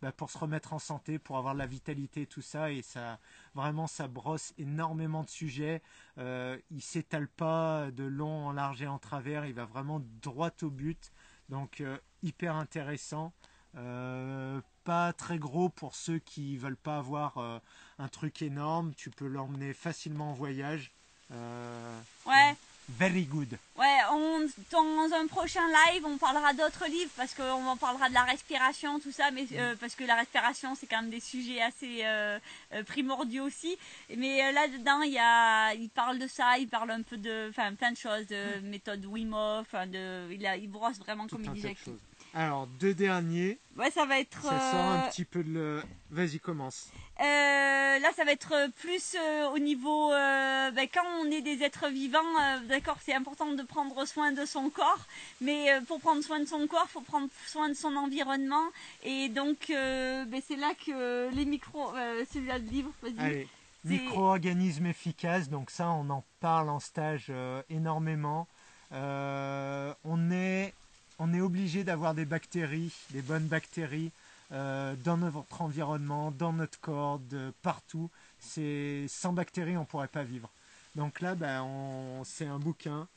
bah, 0.04 0.12
pour 0.12 0.30
se 0.30 0.38
remettre 0.38 0.74
en 0.74 0.80
santé, 0.80 1.18
pour 1.18 1.38
avoir 1.38 1.54
de 1.54 1.60
la 1.60 1.66
vitalité, 1.66 2.26
tout 2.26 2.42
ça. 2.42 2.74
Et 2.74 2.82
ça, 2.82 3.20
vraiment, 3.56 3.88
ça 3.88 4.10
brosse 4.10 4.54
énormément 4.58 5.24
de 5.24 5.30
sujets. 5.30 5.82
Euh, 6.18 6.58
il 6.72 6.82
s'étale 6.82 7.30
pas 7.30 7.89
de 7.89 8.04
long 8.04 8.48
en 8.48 8.52
large 8.52 8.82
et 8.82 8.88
en 8.88 9.00
travers. 9.00 9.46
Il 9.46 9.54
va 9.54 9.63
vraiment 9.63 10.02
droit 10.22 10.52
au 10.62 10.70
but. 10.70 11.13
Donc, 11.48 11.80
euh, 11.80 11.98
hyper 12.22 12.58
intéressant. 12.58 13.32
Euh, 13.78 14.60
pas 14.84 15.13
très 15.13 15.39
gros 15.39 15.70
pour 15.70 15.96
ceux 15.96 16.20
qui 16.20 16.58
veulent 16.58 16.76
pas 16.76 16.98
avoir 16.98 17.38
euh, 17.38 17.60
un 17.98 18.10
truc 18.10 18.42
énorme. 18.42 18.94
Tu 18.96 19.10
peux 19.10 19.28
l'emmener 19.28 19.72
facilement 19.74 20.32
en 20.32 20.34
voyage. 20.34 20.92
Ouais, 21.32 22.56
very 22.89 23.24
good. 23.26 23.58
ouais. 23.78 23.98
On, 24.12 24.39
dans 24.72 25.15
un 25.15 25.28
prochain 25.28 25.65
live, 25.67 26.06
on 26.06 26.17
parlera 26.17 26.54
d'autres 26.54 26.86
livres 26.88 27.12
parce 27.15 27.34
qu'on 27.34 27.65
en 27.65 27.78
parlera 27.78 28.10
de 28.10 28.13
la 28.13 28.24
respiration, 28.24 29.00
tout 29.00 29.12
ça, 29.12 29.32
mais 29.32 29.46
euh, 29.54 29.76
parce 29.80 29.96
que 29.96 30.04
la 30.04 30.15
respiration, 30.15 30.76
c'est 30.76 30.88
quand 30.88 31.02
même 31.02 31.10
des 31.10 31.19
sujets 31.19 31.62
assez 31.62 32.02
euh, 32.04 32.39
euh, 32.74 32.84
primordiaux 32.84 33.46
aussi. 33.46 33.78
Mais 34.15 34.43
euh, 34.43 34.52
là-dedans, 34.52 35.02
il 35.02 35.13
y 35.13 35.19
a, 35.19 35.74
il 35.74 35.89
parle 35.89 36.19
de 36.19 36.28
ça, 36.28 36.58
il 36.58 36.67
parle 36.67 36.91
un 36.91 37.02
peu 37.02 37.17
de, 37.17 37.50
enfin, 37.50 37.74
plein 37.74 37.91
de 37.91 37.98
choses, 37.98 38.28
de 38.28 38.60
méthode 38.62 39.06
Wim 39.06 39.34
Hof, 39.34 39.74
de, 39.74 40.32
il, 40.32 40.46
a, 40.46 40.58
il 40.58 40.69
brosse 40.69 41.00
vraiment 41.00 41.28
Tout 41.28 41.38
comme 41.38 41.56
il 41.56 41.62
choses. 41.62 42.00
Alors, 42.36 42.65
deux 42.65 42.96
derniers. 42.96 43.60
Ouais, 43.78 43.91
ça 43.91 44.06
va 44.06 44.19
être. 44.19 44.41
Ça 44.41 44.72
sort 44.72 44.86
un 44.86 45.08
petit 45.10 45.24
peu 45.24 45.43
de 45.43 45.52
le. 45.52 45.84
Vas-y, 46.10 46.39
commence. 46.39 46.88
Euh, 47.24 48.00
là, 48.00 48.10
ça 48.18 48.26
va 48.26 48.34
être 48.34 48.70
plus 48.82 49.16
euh, 49.16 49.50
au 49.52 49.60
niveau. 49.60 50.12
euh, 50.12 50.72
ben, 50.72 50.88
quand 50.94 51.06
on 51.22 51.32
est 51.32 51.42
des 51.42 51.64
êtres 51.64 51.88
vivants, 51.88 52.20
d'accord, 52.68 52.98
c'est 53.02 53.14
important 53.14 53.54
de 53.54 53.64
prendre 53.64 54.06
soin 54.06 54.34
de 54.34 54.46
son 54.46 54.70
corps. 54.70 55.06
Mais 55.40 55.68
pour 55.88 56.02
prendre 56.02 56.22
soin 56.22 56.42
de 56.42 56.46
son 56.46 56.68
corps, 56.68 56.90
faut 56.90 57.02
prendre 57.02 57.30
soin 57.48 57.70
de 57.70 57.76
son 57.76 57.96
environnement. 57.96 58.66
Et 59.04 59.30
donc, 59.30 59.58
ben, 59.70 60.42
c'est 60.46 60.58
là 60.58 60.74
que 60.86 61.34
les 61.34 61.46
micros. 61.46 61.94
Le 61.94 62.58
livre, 62.70 62.92
vas-y. 63.02 63.48
Micro-organismes 63.86 64.86
efficaces, 64.86 65.50
donc 65.50 65.70
ça, 65.70 65.90
on 65.90 66.10
en 66.10 66.24
parle 66.40 66.70
en 66.70 66.80
stage 66.80 67.32
énormément. 67.70 68.48
On 68.92 70.32
est, 70.32 70.74
on 71.20 71.34
est 71.34 71.42
obligé 71.42 71.84
d'avoir 71.84 72.14
des 72.14 72.26
bactéries, 72.26 72.94
des 73.12 73.22
bonnes 73.22 73.48
bactéries 73.48 74.12
euh, 74.52 74.96
dans 74.98 75.18
notre 75.18 75.62
environnement, 75.62 76.32
dans 76.32 76.54
notre 76.54 76.80
corps, 76.80 77.20
de 77.20 77.54
partout. 77.62 78.10
C'est 78.40 79.06
sans 79.08 79.34
bactéries, 79.34 79.78
on 79.78 79.82
ne 79.82 79.86
pourrait 79.86 80.08
pas 80.08 80.24
vivre. 80.24 80.52
Donc 80.96 81.22
là, 81.22 81.36
ben, 81.36 81.64
on- 81.64 82.24
c'est 82.24 82.46
un 82.46 82.60
bouquin 82.60 83.08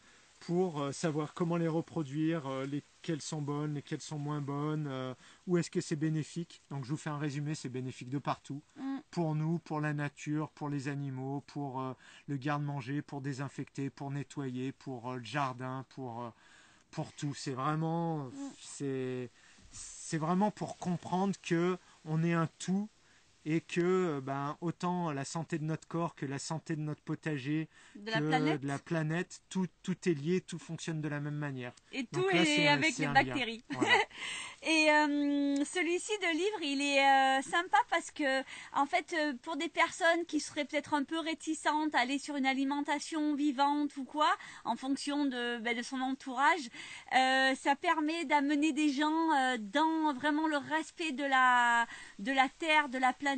pour 0.41 0.81
euh, 0.81 0.93
savoir 0.93 1.35
comment 1.35 1.57
les 1.57 1.69
reproduire, 1.69 2.47
euh, 2.47 2.67
lesquelles 2.67 3.23
sont 3.23 3.41
bonnes, 3.43 3.75
lesquelles 3.75 4.01
sont 4.03 4.19
moins 4.19 4.41
bonnes, 4.41 4.87
euh, 4.87 5.15
où 5.47 5.57
est-ce 5.59 5.71
que 5.71 5.81
c'est 5.81 5.97
bénéfique. 5.97 6.63
Donc 6.71 6.85
je 6.85 6.91
vous 6.91 6.97
fais 6.97 7.11
un 7.11 7.19
résumé, 7.19 7.55
c'est 7.55 7.69
bénéfique 7.71 8.09
de 8.11 8.19
partout 8.19 8.63
Mm. 8.77 8.99
pour 9.11 9.35
nous, 9.35 9.59
pour 9.61 9.81
la 9.81 9.95
nature, 9.95 10.51
pour 10.51 10.69
les 10.69 10.89
animaux, 10.89 11.43
pour 11.47 11.81
euh, 11.81 11.95
le 12.29 12.37
garde-manger, 12.37 13.01
pour 13.03 13.21
désinfecter, 13.23 13.89
pour 13.91 14.11
nettoyer, 14.11 14.73
pour 14.73 15.11
euh, 15.11 15.17
le 15.17 15.25
jardin, 15.25 15.85
pour, 15.91 16.23
euh, 16.23 16.31
pour 16.91 17.13
tout. 17.15 17.35
C'est 17.35 17.53
vraiment, 17.55 18.25
Mm. 18.25 18.31
c'est, 18.61 19.31
c'est 19.77 20.19
vraiment 20.19 20.51
pour 20.51 20.79
comprendre 20.79 21.35
que 21.43 21.79
on 22.05 22.23
est 22.23 22.33
un 22.33 22.49
tout 22.59 22.89
et 23.49 23.61
que 23.61 23.81
euh, 23.81 24.21
ben, 24.21 24.59
autant 24.61 25.13
la 25.13 25.25
santé 25.25 25.59
de 25.59 25.65
notre 25.65 25.87
corps 25.87 26.15
que 26.17 26.27
la 26.27 26.39
santé 26.41 26.75
de 26.75 26.81
notre 26.81 27.01
potager, 27.03 27.69
De 27.95 28.11
la 28.11 28.21
planète. 28.21 28.61
de 28.61 28.67
la 28.67 28.79
planète, 28.81 29.41
tout, 29.49 29.69
tout 29.85 29.97
est 30.09 30.15
lié, 30.15 30.41
tout 30.41 30.59
fonctionne 30.59 31.01
de 31.01 31.09
la 31.09 31.21
même 31.21 31.37
manière. 31.37 31.73
Et 31.93 32.03
Donc 32.13 32.25
tout 32.25 32.29
là, 32.35 32.43
est 32.43 32.45
c'est 32.45 32.67
un- 32.67 32.73
avec 32.75 32.99
les 32.99 33.07
bactéries. 33.07 33.65
Voilà. 33.71 33.89
Et 34.63 34.91
euh, 34.91 35.65
celui-ci 35.65 36.11
de 36.21 36.33
livre, 36.33 36.63
il 36.63 36.81
est 36.83 37.01
euh, 37.07 37.43
sympa 37.43 37.77
parce 37.89 38.11
que, 38.11 38.41
en 38.73 38.87
fait, 38.87 39.15
pour 39.43 39.57
des 39.57 39.69
personnes 39.69 40.25
qui 40.27 40.41
seraient 40.41 40.65
peut-être 40.65 40.95
un 40.95 41.05
peu 41.05 41.21
réticentes 41.21 41.95
à 41.95 42.01
aller 42.01 42.19
sur 42.19 42.35
une 42.37 42.47
alimentation 42.47 43.35
vivante 43.37 43.97
ou 43.97 44.05
quoi, 44.05 44.35
en 44.65 44.75
fonction 44.75 45.25
de, 45.27 45.59
ben, 45.59 45.77
de 45.77 45.83
son 45.83 46.01
entourage, 46.01 46.69
euh, 47.15 47.55
ça 47.55 47.77
permet 47.77 48.25
d'amener 48.25 48.73
des 48.73 48.89
gens 48.89 49.57
dans 49.61 50.13
vraiment 50.15 50.49
le 50.49 50.57
respect 50.57 51.13
de 51.13 51.23
la, 51.25 51.87
de 52.19 52.33
la 52.33 52.49
Terre, 52.59 52.89
de 52.89 52.99
la 52.99 53.13
planète, 53.13 53.36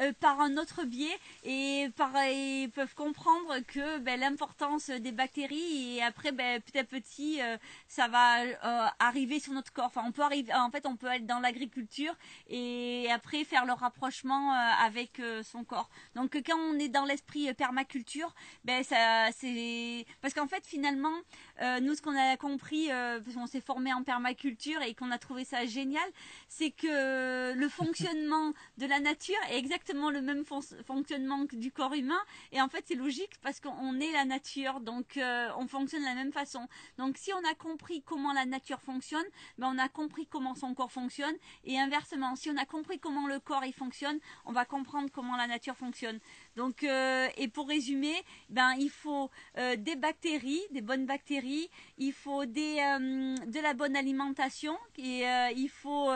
euh, 0.00 0.12
par 0.20 0.40
un 0.40 0.56
autre 0.56 0.84
biais 0.84 1.18
et, 1.44 1.88
peuvent 1.96 2.94
comprendre 2.94 3.58
que 3.66 3.98
ben, 3.98 4.18
l'importance 4.18 4.90
des 4.90 5.12
bactéries 5.12 5.96
et 5.96 6.02
après, 6.02 6.32
ben, 6.32 6.60
petit 6.60 6.78
à 6.78 6.84
petit, 6.84 7.42
euh, 7.42 7.56
ça 7.88 8.08
va 8.08 8.42
euh, 8.42 8.86
arriver 8.98 9.40
sur 9.40 9.52
notre 9.52 9.72
corps. 9.72 9.86
Enfin, 9.86 10.02
on 10.06 10.12
peut 10.12 10.22
arriver, 10.22 10.52
en 10.54 10.70
fait, 10.70 10.86
on 10.86 10.96
peut 10.96 11.08
être 11.08 11.26
dans 11.26 11.40
l'agriculture 11.40 12.14
et 12.48 13.08
après 13.10 13.44
faire 13.44 13.66
le 13.66 13.72
rapprochement 13.72 14.52
avec 14.52 15.20
son 15.42 15.64
corps. 15.64 15.90
Donc, 16.14 16.40
quand 16.46 16.58
on 16.58 16.78
est 16.78 16.88
dans 16.88 17.04
l'esprit 17.04 17.52
permaculture, 17.54 18.34
ben 18.64 18.82
ça, 18.82 19.30
c'est 19.36 20.06
parce 20.20 20.34
qu'en 20.34 20.46
fait, 20.46 20.64
finalement, 20.66 21.14
euh, 21.60 21.80
nous, 21.80 21.94
ce 21.94 22.02
qu'on 22.02 22.16
a 22.16 22.36
compris, 22.36 22.90
euh, 22.90 23.20
parce 23.20 23.36
qu'on 23.36 23.46
s'est 23.46 23.60
formé 23.60 23.92
en 23.92 24.02
permaculture 24.02 24.80
et 24.82 24.94
qu'on 24.94 25.10
a 25.10 25.18
trouvé 25.18 25.44
ça 25.44 25.66
génial, 25.66 26.08
c'est 26.48 26.70
que 26.70 27.54
le 27.54 27.68
fonctionnement 27.80 28.52
de 28.78 28.86
la 28.86 29.00
nature 29.00 29.36
est 29.50 29.58
exactement 29.58 30.10
le 30.10 30.20
même 30.22 30.44
fon- 30.44 30.60
fonctionnement 30.86 31.46
que 31.46 31.56
du 31.56 31.70
corps 31.72 31.94
humain. 31.94 32.20
Et 32.52 32.60
en 32.60 32.68
fait, 32.68 32.84
c'est 32.86 32.94
logique 32.94 33.32
parce 33.42 33.60
qu'on 33.60 34.00
est 34.00 34.12
la 34.12 34.24
nature, 34.24 34.80
donc 34.80 35.16
euh, 35.16 35.48
on 35.58 35.66
fonctionne 35.66 36.00
de 36.02 36.06
la 36.06 36.14
même 36.14 36.32
façon. 36.32 36.66
Donc, 36.98 37.16
si 37.18 37.32
on 37.32 37.50
a 37.50 37.54
compris 37.54 38.02
comment 38.02 38.32
la 38.32 38.46
nature 38.46 38.80
fonctionne, 38.80 39.26
ben, 39.58 39.70
on 39.74 39.78
a 39.78 39.88
compris 39.88 40.26
comment 40.26 40.54
son 40.54 40.74
corps 40.74 40.92
fonctionne. 40.92 41.34
Et 41.64 41.78
inversement, 41.78 42.36
si 42.36 42.50
on 42.50 42.56
a 42.56 42.64
compris 42.64 42.98
comment 42.98 43.26
le 43.26 43.38
corps 43.40 43.64
il 43.64 43.72
fonctionne, 43.72 44.18
on 44.44 44.52
va 44.52 44.64
comprendre 44.64 45.08
comment 45.12 45.36
la 45.36 45.46
nature 45.46 45.76
fonctionne. 45.76 46.18
Donc, 46.56 46.82
euh, 46.82 47.28
et 47.36 47.48
pour 47.48 47.68
résumer, 47.68 48.14
ben, 48.48 48.72
il 48.78 48.90
faut 48.90 49.30
euh, 49.58 49.76
des 49.76 49.96
bactéries, 49.96 50.60
des 50.72 50.80
bonnes 50.80 51.06
bactéries, 51.06 51.70
il 51.96 52.12
faut 52.12 52.44
des, 52.44 52.76
euh, 52.80 53.34
de 53.46 53.60
la 53.60 53.74
bonne 53.74 53.96
alimentation, 53.96 54.76
et, 54.98 55.22
il 55.56 55.68
faut 55.68 56.10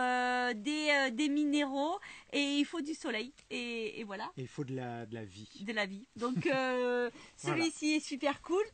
des, 0.54 1.10
des 1.12 1.28
minéraux, 1.28 1.98
et 2.32 2.58
il 2.58 2.64
faut 2.64 2.80
du 2.80 2.94
soleil. 2.94 3.32
Et, 3.50 4.00
et 4.00 4.04
voilà 4.04 4.30
Et 4.36 4.42
il 4.42 4.48
faut 4.48 4.64
de 4.64 4.74
la, 4.74 5.06
de 5.06 5.14
la 5.14 5.24
vie. 5.24 5.48
de 5.60 5.72
la 5.72 5.86
vie. 5.86 6.06
Donc 6.16 6.34
Voilà. 6.44 7.10
celui-ci 7.36 7.94
est 7.94 8.00
super 8.06 8.42
cool. 8.42 8.64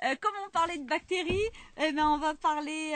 Comme 0.00 0.32
on 0.46 0.50
parlait 0.50 0.78
de 0.78 0.86
bactéries, 0.86 1.38
eh 1.76 1.92
ben 1.92 2.06
on 2.08 2.18
va 2.18 2.34
parler 2.34 2.92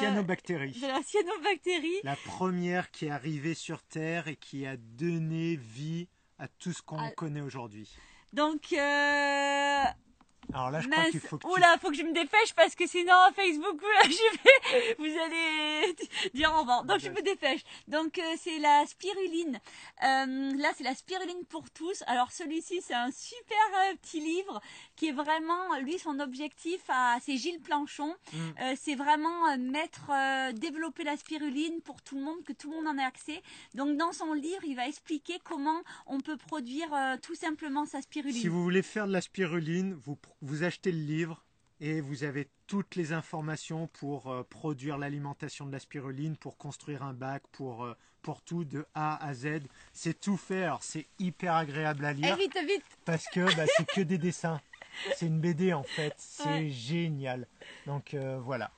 Cyanobactéries. 0.00 0.78
de 0.80 0.86
la 0.86 1.02
cyanobactérie. 1.02 2.00
La 2.04 2.16
première 2.16 2.90
qui 2.90 3.06
est 3.06 3.10
arrivée 3.10 3.54
sur 3.54 3.82
Terre 3.82 4.28
et 4.28 4.36
qui 4.36 4.66
a 4.66 4.76
donné 4.76 5.56
vie 5.56 6.08
à 6.42 6.48
tout 6.58 6.72
ce 6.72 6.82
qu'on 6.82 6.98
Ah. 6.98 7.10
connaît 7.12 7.40
aujourd'hui. 7.40 7.88
Donc 8.32 8.72
euh, 8.72 9.84
Alors 10.52 10.70
là, 10.72 10.80
je 10.80 10.88
crois 10.88 11.02
mince, 11.02 11.10
qu'il 11.12 11.20
faut 11.20 11.38
que 11.38 11.46
tu... 11.46 11.52
oula, 11.52 11.78
faut 11.80 11.90
que 11.90 11.96
je 11.96 12.02
me 12.02 12.12
dépêche 12.12 12.52
parce 12.56 12.74
que 12.74 12.86
sinon 12.86 13.14
Facebook 13.36 13.80
je 14.04 14.38
vais, 14.42 14.94
vous 14.98 15.04
allez 15.24 15.41
dire 16.34 16.52
au 16.54 16.60
revoir. 16.60 16.84
Donc 16.84 17.00
je 17.00 17.10
me 17.10 17.22
dépêche. 17.22 17.62
Donc 17.88 18.18
euh, 18.18 18.22
c'est 18.38 18.58
la 18.58 18.84
spiruline. 18.86 19.60
Euh, 20.02 20.56
là 20.56 20.70
c'est 20.76 20.84
la 20.84 20.94
spiruline 20.94 21.44
pour 21.48 21.70
tous. 21.70 22.02
Alors 22.06 22.30
celui-ci 22.32 22.80
c'est 22.82 22.94
un 22.94 23.10
super 23.10 23.56
euh, 23.74 23.94
petit 24.02 24.20
livre 24.20 24.60
qui 24.96 25.08
est 25.08 25.12
vraiment 25.12 25.78
lui 25.80 25.98
son 25.98 26.18
objectif 26.20 26.80
à 26.88 27.18
c'est 27.20 27.36
Gilles 27.36 27.60
Planchon. 27.60 28.14
Mm. 28.32 28.38
Euh, 28.38 28.74
c'est 28.80 28.94
vraiment 28.94 29.48
euh, 29.48 29.56
mettre 29.58 30.10
euh, 30.10 30.52
développer 30.52 31.04
la 31.04 31.16
spiruline 31.16 31.80
pour 31.82 32.02
tout 32.02 32.16
le 32.16 32.22
monde 32.22 32.42
que 32.44 32.52
tout 32.52 32.70
le 32.70 32.76
monde 32.76 32.88
en 32.88 32.98
ait 32.98 33.04
accès. 33.04 33.42
Donc 33.74 33.96
dans 33.96 34.12
son 34.12 34.32
livre 34.32 34.64
il 34.64 34.76
va 34.76 34.86
expliquer 34.88 35.38
comment 35.44 35.82
on 36.06 36.20
peut 36.20 36.36
produire 36.36 36.92
euh, 36.92 37.16
tout 37.20 37.34
simplement 37.34 37.84
sa 37.86 38.02
spiruline. 38.02 38.40
Si 38.40 38.48
vous 38.48 38.62
voulez 38.62 38.82
faire 38.82 39.06
de 39.06 39.12
la 39.12 39.20
spiruline, 39.20 39.94
vous, 39.94 40.18
vous 40.40 40.62
achetez 40.64 40.92
le 40.92 40.98
livre 40.98 41.44
et 41.82 42.00
vous 42.00 42.22
avez 42.22 42.48
toutes 42.68 42.94
les 42.94 43.12
informations 43.12 43.88
pour 43.88 44.30
euh, 44.30 44.44
produire 44.48 44.96
l'alimentation 44.98 45.66
de 45.66 45.72
la 45.72 45.80
spiruline, 45.80 46.36
pour 46.36 46.56
construire 46.56 47.02
un 47.02 47.12
bac, 47.12 47.42
pour, 47.50 47.84
euh, 47.84 47.94
pour 48.22 48.40
tout 48.40 48.64
de 48.64 48.86
A 48.94 49.22
à 49.22 49.34
Z. 49.34 49.62
C'est 49.92 50.18
tout 50.18 50.36
fait. 50.36 50.62
Alors 50.62 50.82
c'est 50.84 51.06
hyper 51.18 51.54
agréable 51.54 52.04
à 52.04 52.12
Eh, 52.12 52.14
lire 52.14 52.36
vite 52.36 52.56
vite 52.66 52.84
parce 53.04 53.26
que 53.26 53.54
bah, 53.56 53.64
c'est 53.76 53.86
que 53.86 54.00
des 54.00 54.16
dessins. 54.16 54.60
C'est 55.16 55.26
une 55.26 55.40
BD 55.40 55.72
en 55.72 55.82
fait. 55.82 56.14
C'est 56.18 56.44
Ouais. 56.48 56.68
génial. 56.70 57.48
Donc 57.86 58.14
euh, 58.14 58.38
voilà. 58.38 58.70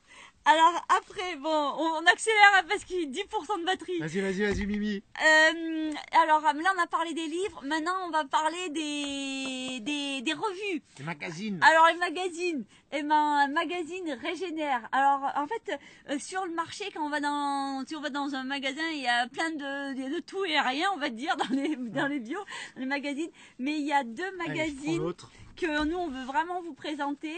Alors 0.47 0.85
après, 0.91 1.37
bon, 1.37 1.49
on, 1.49 2.07
accélère 2.07 2.65
parce 2.69 2.85
qu'il 2.85 3.01
y 3.01 3.21
a 3.21 3.25
10% 3.25 3.61
de 3.61 3.65
batterie. 3.65 3.99
Vas-y, 3.99 4.21
vas-y, 4.21 4.43
vas-y, 4.43 4.67
Mimi. 4.67 4.97
Euh, 4.97 5.91
alors 6.23 6.43
là, 6.43 6.53
on 6.77 6.83
a 6.83 6.87
parlé 6.87 7.15
des 7.15 7.27
livres. 7.27 7.63
Maintenant, 7.65 7.95
on 8.07 8.11
va 8.11 8.27
parler 8.27 8.69
des, 8.69 9.81
des, 9.81 10.21
des 10.21 10.33
revues. 10.35 10.83
Les 10.99 11.05
magazines. 11.05 11.59
Alors 11.63 11.87
les 11.91 11.99
magazines, 11.99 12.65
eh 12.93 13.03
ben, 13.03 13.15
un 13.15 13.49
magazine 13.49 14.19
régénère. 14.21 14.87
Alors 14.93 15.33
en 15.35 15.47
fait, 15.47 15.81
euh, 16.11 16.19
sur 16.19 16.45
le 16.45 16.53
marché, 16.53 16.91
quand 16.93 17.07
on 17.07 17.09
va 17.09 17.21
dans, 17.21 17.83
si 17.87 17.97
on 17.97 18.03
va 18.03 18.11
dans 18.11 18.35
un 18.35 18.45
magasin, 18.45 18.87
il 18.93 19.01
y 19.01 19.09
a 19.09 19.27
plein 19.29 19.51
de, 19.51 19.95
de, 19.95 20.17
de 20.17 20.21
tout 20.21 20.45
et 20.45 20.61
rien, 20.61 20.91
on 20.95 20.99
va 20.99 21.09
dire, 21.09 21.37
dans 21.39 21.57
les, 21.57 21.75
dans 21.77 22.07
les 22.07 22.21
bios, 22.21 22.45
dans 22.75 22.81
les 22.81 22.87
magazines. 22.87 23.31
Mais 23.59 23.79
il 23.79 23.87
y 23.87 23.93
a 23.93 24.05
deux 24.05 24.37
magazines 24.37 25.15
que 25.57 25.85
nous 25.85 25.97
on 25.97 26.09
veut 26.09 26.25
vraiment 26.25 26.61
vous 26.61 26.75
présenter. 26.75 27.35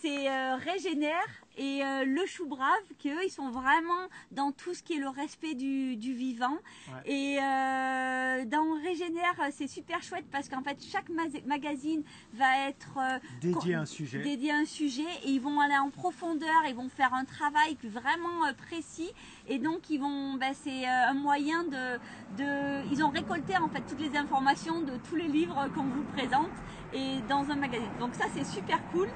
C'est 0.00 0.28
euh, 0.30 0.54
Régénère 0.56 1.26
et 1.56 1.82
euh, 1.84 2.04
Le 2.04 2.24
Chou 2.24 2.46
Brave, 2.46 2.70
qui 2.98 3.10
eux 3.10 3.24
ils 3.24 3.30
sont 3.32 3.50
vraiment 3.50 4.06
dans 4.30 4.52
tout 4.52 4.72
ce 4.74 4.82
qui 4.84 4.92
est 4.94 4.98
le 5.00 5.08
respect 5.08 5.54
du, 5.54 5.96
du 5.96 6.12
vivant. 6.12 6.56
Ouais. 6.88 7.12
Et 7.12 7.38
euh, 7.42 8.44
dans 8.44 8.74
Régénère, 8.80 9.34
c'est 9.50 9.66
super 9.66 10.00
chouette 10.00 10.26
parce 10.30 10.48
qu'en 10.48 10.62
fait 10.62 10.78
chaque 10.84 11.08
ma- 11.08 11.24
magazine 11.46 12.04
va 12.32 12.68
être 12.68 12.96
euh, 12.98 13.18
Dédié 13.40 13.74
à 13.74 13.80
un 13.80 13.86
sujet. 13.86 14.20
dédié 14.22 14.52
à 14.52 14.58
un 14.58 14.64
sujet 14.66 15.02
et 15.24 15.30
ils 15.30 15.40
vont 15.40 15.58
aller 15.58 15.76
en 15.78 15.90
profondeur, 15.90 16.48
ils 16.68 16.76
vont 16.76 16.88
faire 16.88 17.12
un 17.12 17.24
travail 17.24 17.76
vraiment 17.82 18.46
euh, 18.46 18.52
précis 18.52 19.10
et 19.48 19.58
donc 19.58 19.90
ils 19.90 19.98
vont, 19.98 20.34
ben, 20.34 20.52
c'est 20.54 20.84
euh, 20.86 21.08
un 21.08 21.14
moyen 21.14 21.64
de, 21.64 21.98
de, 22.36 22.92
ils 22.92 23.02
ont 23.02 23.10
récolté 23.10 23.56
en 23.56 23.68
fait 23.68 23.80
toutes 23.88 24.00
les 24.00 24.16
informations 24.16 24.80
de 24.82 24.92
tous 25.08 25.16
les 25.16 25.26
livres 25.26 25.68
qu'on 25.74 25.82
vous 25.84 26.04
présente 26.16 26.52
et 26.94 27.16
dans 27.28 27.50
un 27.50 27.56
magazine. 27.56 27.90
Donc 27.98 28.14
ça 28.14 28.26
c'est 28.32 28.44
super 28.46 28.78
cool 28.92 29.08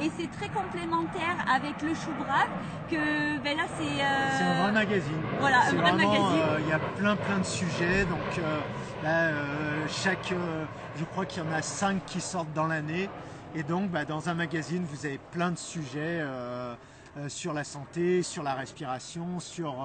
et 0.00 0.10
c'est 0.18 0.30
très 0.30 0.48
complémentaire 0.48 1.36
avec 1.52 1.80
le 1.82 1.94
chou 1.94 2.10
brave 2.18 2.48
que 2.90 3.38
ben 3.42 3.56
là 3.56 3.64
c'est. 3.76 4.02
euh, 4.02 4.38
C'est 4.38 4.44
un 4.44 4.62
vrai 4.62 4.72
magazine. 4.72 5.20
Voilà, 5.40 5.60
un 5.60 5.72
vrai 5.72 5.92
vraiment, 5.92 6.12
magazine. 6.12 6.40
euh, 6.48 6.58
Il 6.60 6.68
y 6.68 6.72
a 6.72 6.78
plein 6.78 7.16
plein 7.16 7.38
de 7.38 7.44
sujets. 7.44 8.04
Donc 8.04 8.38
euh, 8.38 8.60
là, 9.02 9.30
chaque, 9.88 10.32
je 10.98 11.04
crois 11.04 11.26
qu'il 11.26 11.42
y 11.42 11.46
en 11.46 11.52
a 11.52 11.62
cinq 11.62 12.04
qui 12.06 12.20
sortent 12.20 12.52
dans 12.54 12.66
l'année. 12.66 13.08
Et 13.54 13.62
donc, 13.62 13.90
bah, 13.90 14.04
dans 14.04 14.28
un 14.28 14.34
magazine, 14.34 14.84
vous 14.84 15.06
avez 15.06 15.18
plein 15.32 15.50
de 15.50 15.58
sujets. 15.58 16.22
sur 17.28 17.52
la 17.52 17.64
santé, 17.64 18.22
sur 18.22 18.44
la 18.44 18.54
respiration, 18.54 19.40
sur 19.40 19.84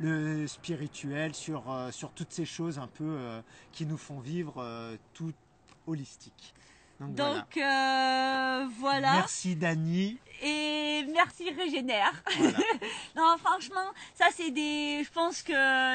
le 0.00 0.46
spirituel, 0.46 1.34
sur, 1.34 1.62
sur 1.90 2.10
toutes 2.10 2.32
ces 2.32 2.44
choses 2.44 2.78
un 2.78 2.88
peu 2.88 3.16
qui 3.72 3.86
nous 3.86 3.96
font 3.96 4.18
vivre 4.20 4.62
tout 5.14 5.32
holistique. 5.86 6.52
Donc, 7.00 7.46
voilà. 7.54 8.62
Euh, 8.62 8.66
voilà. 8.78 9.12
Merci 9.14 9.56
Dani. 9.56 10.18
Et 10.42 11.06
merci 11.12 11.50
Régénère. 11.50 12.12
Voilà. 12.36 12.58
non, 13.16 13.36
franchement, 13.38 13.92
ça 14.14 14.26
c'est 14.34 14.50
des. 14.50 15.02
Je 15.04 15.10
pense 15.10 15.42
que 15.42 15.52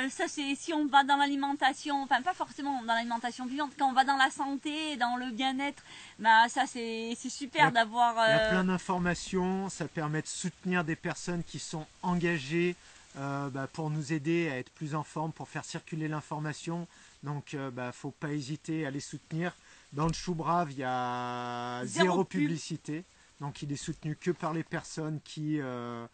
ça 0.10 0.28
c'est 0.28 0.56
si 0.56 0.74
on 0.74 0.88
va 0.88 1.04
dans 1.04 1.18
l'alimentation, 1.18 2.02
enfin 2.02 2.22
pas 2.22 2.34
forcément 2.34 2.82
dans 2.82 2.94
l'alimentation 2.94 3.46
vivante, 3.46 3.72
quand 3.78 3.90
on 3.90 3.94
va 3.94 4.06
dans 4.06 4.18
la 4.18 4.32
santé, 4.32 4.96
dans 4.98 5.18
le 5.18 5.32
bien-être, 5.32 5.84
bah 6.18 6.48
ça 6.48 6.66
c'est 6.66 7.16
super 7.16 7.72
d'avoir. 7.72 8.16
Il 8.28 8.32
y 8.32 8.34
a 8.34 8.40
euh, 8.40 8.50
plein 8.50 8.64
d'informations, 8.64 9.70
ça 9.70 9.88
permet 9.88 10.22
de 10.22 10.28
soutenir 10.28 10.84
des 10.84 10.96
personnes 10.96 11.44
qui 11.44 11.60
sont 11.60 11.86
engagées 12.02 12.76
euh, 13.18 13.50
bah, 13.50 13.68
pour 13.72 13.90
nous 13.90 14.14
aider 14.14 14.50
à 14.50 14.58
être 14.58 14.72
plus 14.72 14.96
en 14.96 15.04
forme, 15.04 15.32
pour 15.32 15.50
faire 15.50 15.66
circuler 15.66 16.08
l'information. 16.08 16.88
Donc, 17.24 17.54
il 17.54 17.60
ne 17.60 17.92
faut 17.92 18.12
pas 18.12 18.32
hésiter 18.32 18.86
à 18.86 18.92
les 18.92 19.00
soutenir. 19.00 19.54
Dans 19.94 20.08
le 20.08 20.14
chou 20.14 20.36
brave, 20.36 20.72
il 20.72 20.78
y 20.80 20.84
a 20.84 21.82
Zéro 21.86 22.06
zéro, 22.06 22.24
pub. 22.24 22.42
publicité. 22.42 23.06
Donc, 23.42 23.62
il 23.64 23.72
est 23.72 23.76
soutenu 23.78 24.16
que 24.16 24.32
par 24.32 24.54
les 24.54 24.64
personnes 24.64 25.20
qui, 25.22 25.60
euh, 25.62 26.06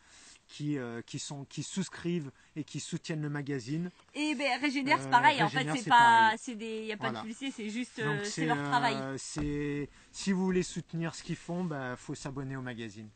qui, 0.47 0.77
euh, 0.77 1.01
qui, 1.01 1.17
sont, 1.19 1.43
qui 1.45 1.63
souscrivent 1.63 2.31
et 2.55 2.63
qui 2.63 2.79
soutiennent 2.79 3.21
le 3.21 3.29
magazine. 3.29 3.89
Et 4.13 4.35
ben 4.35 4.61
Régénère 4.61 4.99
c'est 5.01 5.07
Euh, 5.07 5.11
pareil. 5.11 5.41
En 5.43 5.49
fait, 5.49 5.57
Régénère, 5.57 5.75
c'est 5.75 5.83
c'est 5.83 5.89
pas, 5.89 5.97
pareil. 5.97 6.37
c'est 6.39 6.55
des, 6.55 6.85
y 6.85 6.91
a 6.93 6.97
pas 6.97 7.05
Voilà. 7.05 7.19
de 7.19 7.23
publicité, 7.23 7.51
c'est 7.51 7.69
juste, 7.69 7.99
c'est 8.23 8.45
leur 8.45 8.57
travail. 8.69 8.95
si 9.19 10.31
vous 10.31 10.45
voulez 10.45 10.63
soutenir 10.63 11.15
ce 11.15 11.23
qu'ils 11.23 11.35
font, 11.35 11.67
il 11.69 11.97
faut 11.97 12.15
s'abonner 12.15 12.55
au 12.55 12.61
magazine. 12.61 13.09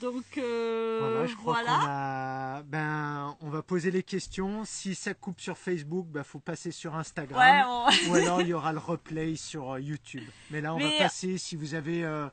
Donc 0.00 0.24
euh, 0.38 0.98
Voilà, 1.00 1.26
je 1.26 1.34
crois 1.36 1.62
voilà. 1.62 1.78
qu'on 1.78 1.86
a. 1.88 2.62
Ben, 2.64 3.36
on 3.40 3.48
va 3.50 3.62
poser 3.62 3.90
les 3.90 4.02
questions. 4.02 4.64
Si 4.64 4.94
ça 4.94 5.14
coupe 5.14 5.40
sur 5.40 5.56
Facebook, 5.56 6.06
ben, 6.08 6.24
faut 6.24 6.40
passer 6.40 6.70
sur 6.72 6.96
Instagram. 6.96 7.38
Ouais, 7.38 7.62
on- 7.66 8.10
Ou 8.10 8.14
alors 8.16 8.40
il 8.42 8.48
y 8.48 8.52
aura 8.54 8.72
le 8.72 8.78
replay 8.80 9.36
sur 9.36 9.72
euh, 9.74 9.80
YouTube. 9.80 10.24
Mais 10.50 10.60
là, 10.60 10.74
on 10.74 10.78
Mais- 10.78 10.98
va 10.98 11.04
passer. 11.04 11.38
Si 11.38 11.54
vous 11.56 11.74
avez 11.74 12.02
euh, 12.04 12.26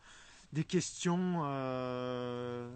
des 0.51 0.63
questions, 0.63 1.41
euh, 1.43 2.67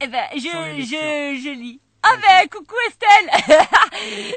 Eh 0.00 0.08
ben, 0.08 0.24
je, 0.34 0.38
je, 0.40 1.40
je 1.44 1.50
lis. 1.50 1.80
Ah 2.02 2.16
ben, 2.16 2.48
coucou 2.48 2.74
Estelle 2.88 3.56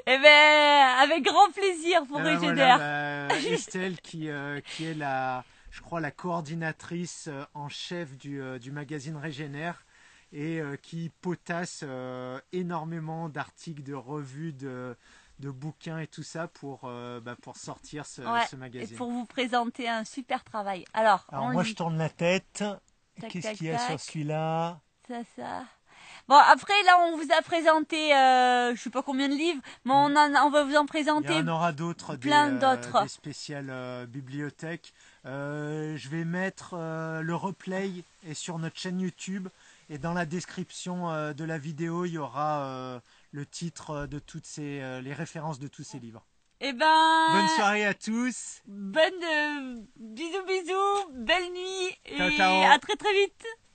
Eh 0.06 0.18
ben, 0.20 0.96
avec 1.02 1.24
grand 1.24 1.50
plaisir 1.52 2.04
pour 2.06 2.18
euh, 2.18 2.22
voilà, 2.22 2.38
Régénère. 2.40 2.78
ben, 2.78 3.30
Estelle, 3.52 4.00
qui, 4.02 4.30
euh, 4.30 4.60
qui 4.60 4.86
est 4.86 4.94
la, 4.94 5.46
je 5.72 5.80
crois, 5.82 6.02
la 6.02 6.12
coordinatrice 6.12 7.30
euh, 7.32 7.46
en 7.54 7.70
chef 7.70 8.18
du, 8.18 8.42
euh, 8.42 8.60
du 8.60 8.72
magazine 8.72 9.16
Régénère 9.16 9.86
et 10.34 10.60
euh, 10.60 10.76
qui 10.76 11.12
potasse 11.22 11.82
euh, 11.84 12.40
énormément 12.52 13.30
d'articles, 13.30 13.84
de 13.84 13.94
revues, 13.94 14.52
de, 14.52 14.96
de 15.40 15.50
bouquins 15.52 16.00
et 16.00 16.08
tout 16.08 16.24
ça 16.24 16.48
pour, 16.48 16.82
euh, 16.86 17.20
bah, 17.20 17.36
pour 17.42 17.56
sortir 17.56 18.06
ce, 18.06 18.22
Ouais, 18.24 18.46
ce 18.50 18.56
Et 18.56 18.60
magazine. 18.60 18.98
pour 18.98 19.12
vous 19.12 19.26
présenter 19.26 19.88
un 19.88 20.04
super 20.04 20.44
travail. 20.44 20.86
Alors, 20.94 21.26
moi 21.32 21.64
lit. 21.64 21.70
je 21.70 21.76
tourne 21.76 21.98
la 21.98 22.10
tête. 22.10 22.64
Qu'est-ce 23.30 23.52
qu'il 23.54 23.68
y 23.68 23.70
a 23.72 23.78
tac. 23.78 23.88
sur 23.92 24.00
celui-là? 24.00 24.80
Ça, 25.08 25.20
ça. 25.36 25.64
Bon, 26.28 26.36
après, 26.36 26.74
là, 26.86 26.98
on 27.02 27.18
vous 27.18 27.28
a 27.38 27.42
présenté, 27.42 28.16
euh, 28.16 28.74
je 28.76 28.82
sais 28.82 28.90
pas 28.90 29.04
combien 29.04 29.28
de 29.28 29.34
livres, 29.36 29.62
mais 29.84 29.92
on, 29.94 30.16
en, 30.16 30.46
on 30.46 30.50
va 30.50 30.64
vous 30.64 30.76
en 30.76 30.84
Il 30.84 30.88
présenter. 30.88 31.34
y 31.36 31.42
en 31.42 31.48
aura 31.50 31.74
d'autres, 31.74 32.16
plein 32.16 32.56
euh, 32.56 32.60
d'autres. 32.78 33.04
des 33.04 33.10
spéciales 33.10 33.70
euh, 33.70 34.06
bibliothèques. 34.06 34.94
Euh, 35.26 35.98
je 35.98 36.10
vais 36.10 36.24
mettre 36.24 36.76
euh, 36.78 37.22
le 37.22 37.36
replay 37.36 37.92
est 38.26 38.34
sur 38.34 38.58
notre 38.58 38.78
chaîne 38.80 39.02
YouTube 39.02 39.50
et 39.90 39.98
dans 39.98 40.14
la 40.14 40.26
description 40.26 41.10
euh, 41.12 41.34
de 41.34 41.44
la 41.44 41.58
vidéo 41.58 42.06
il 42.06 42.14
y 42.14 42.18
aura 42.18 42.64
euh, 42.66 43.00
le 43.32 43.46
titre 43.46 43.90
euh, 43.92 44.08
de 44.08 44.20
toutes 44.20 44.46
ces 44.46 45.02
les 45.02 45.14
références 45.14 45.60
de 45.60 45.68
tous 45.68 45.84
ces 45.84 46.00
livres. 46.00 46.26
Eh 46.66 46.72
ben, 46.72 47.28
Bonne 47.34 47.50
soirée 47.50 47.86
à 47.86 47.94
tous. 47.94 48.62
bonne, 48.66 49.02
euh, 49.24 49.82
bisous, 49.98 50.46
bisous, 50.48 51.12
belle 51.14 51.52
nuit, 51.52 52.18
Ciao, 52.18 52.30
et 52.30 52.38
ciao. 52.38 52.72
à 52.72 52.80
très 52.80 52.96
très 52.96 53.14
vite. 53.14 53.46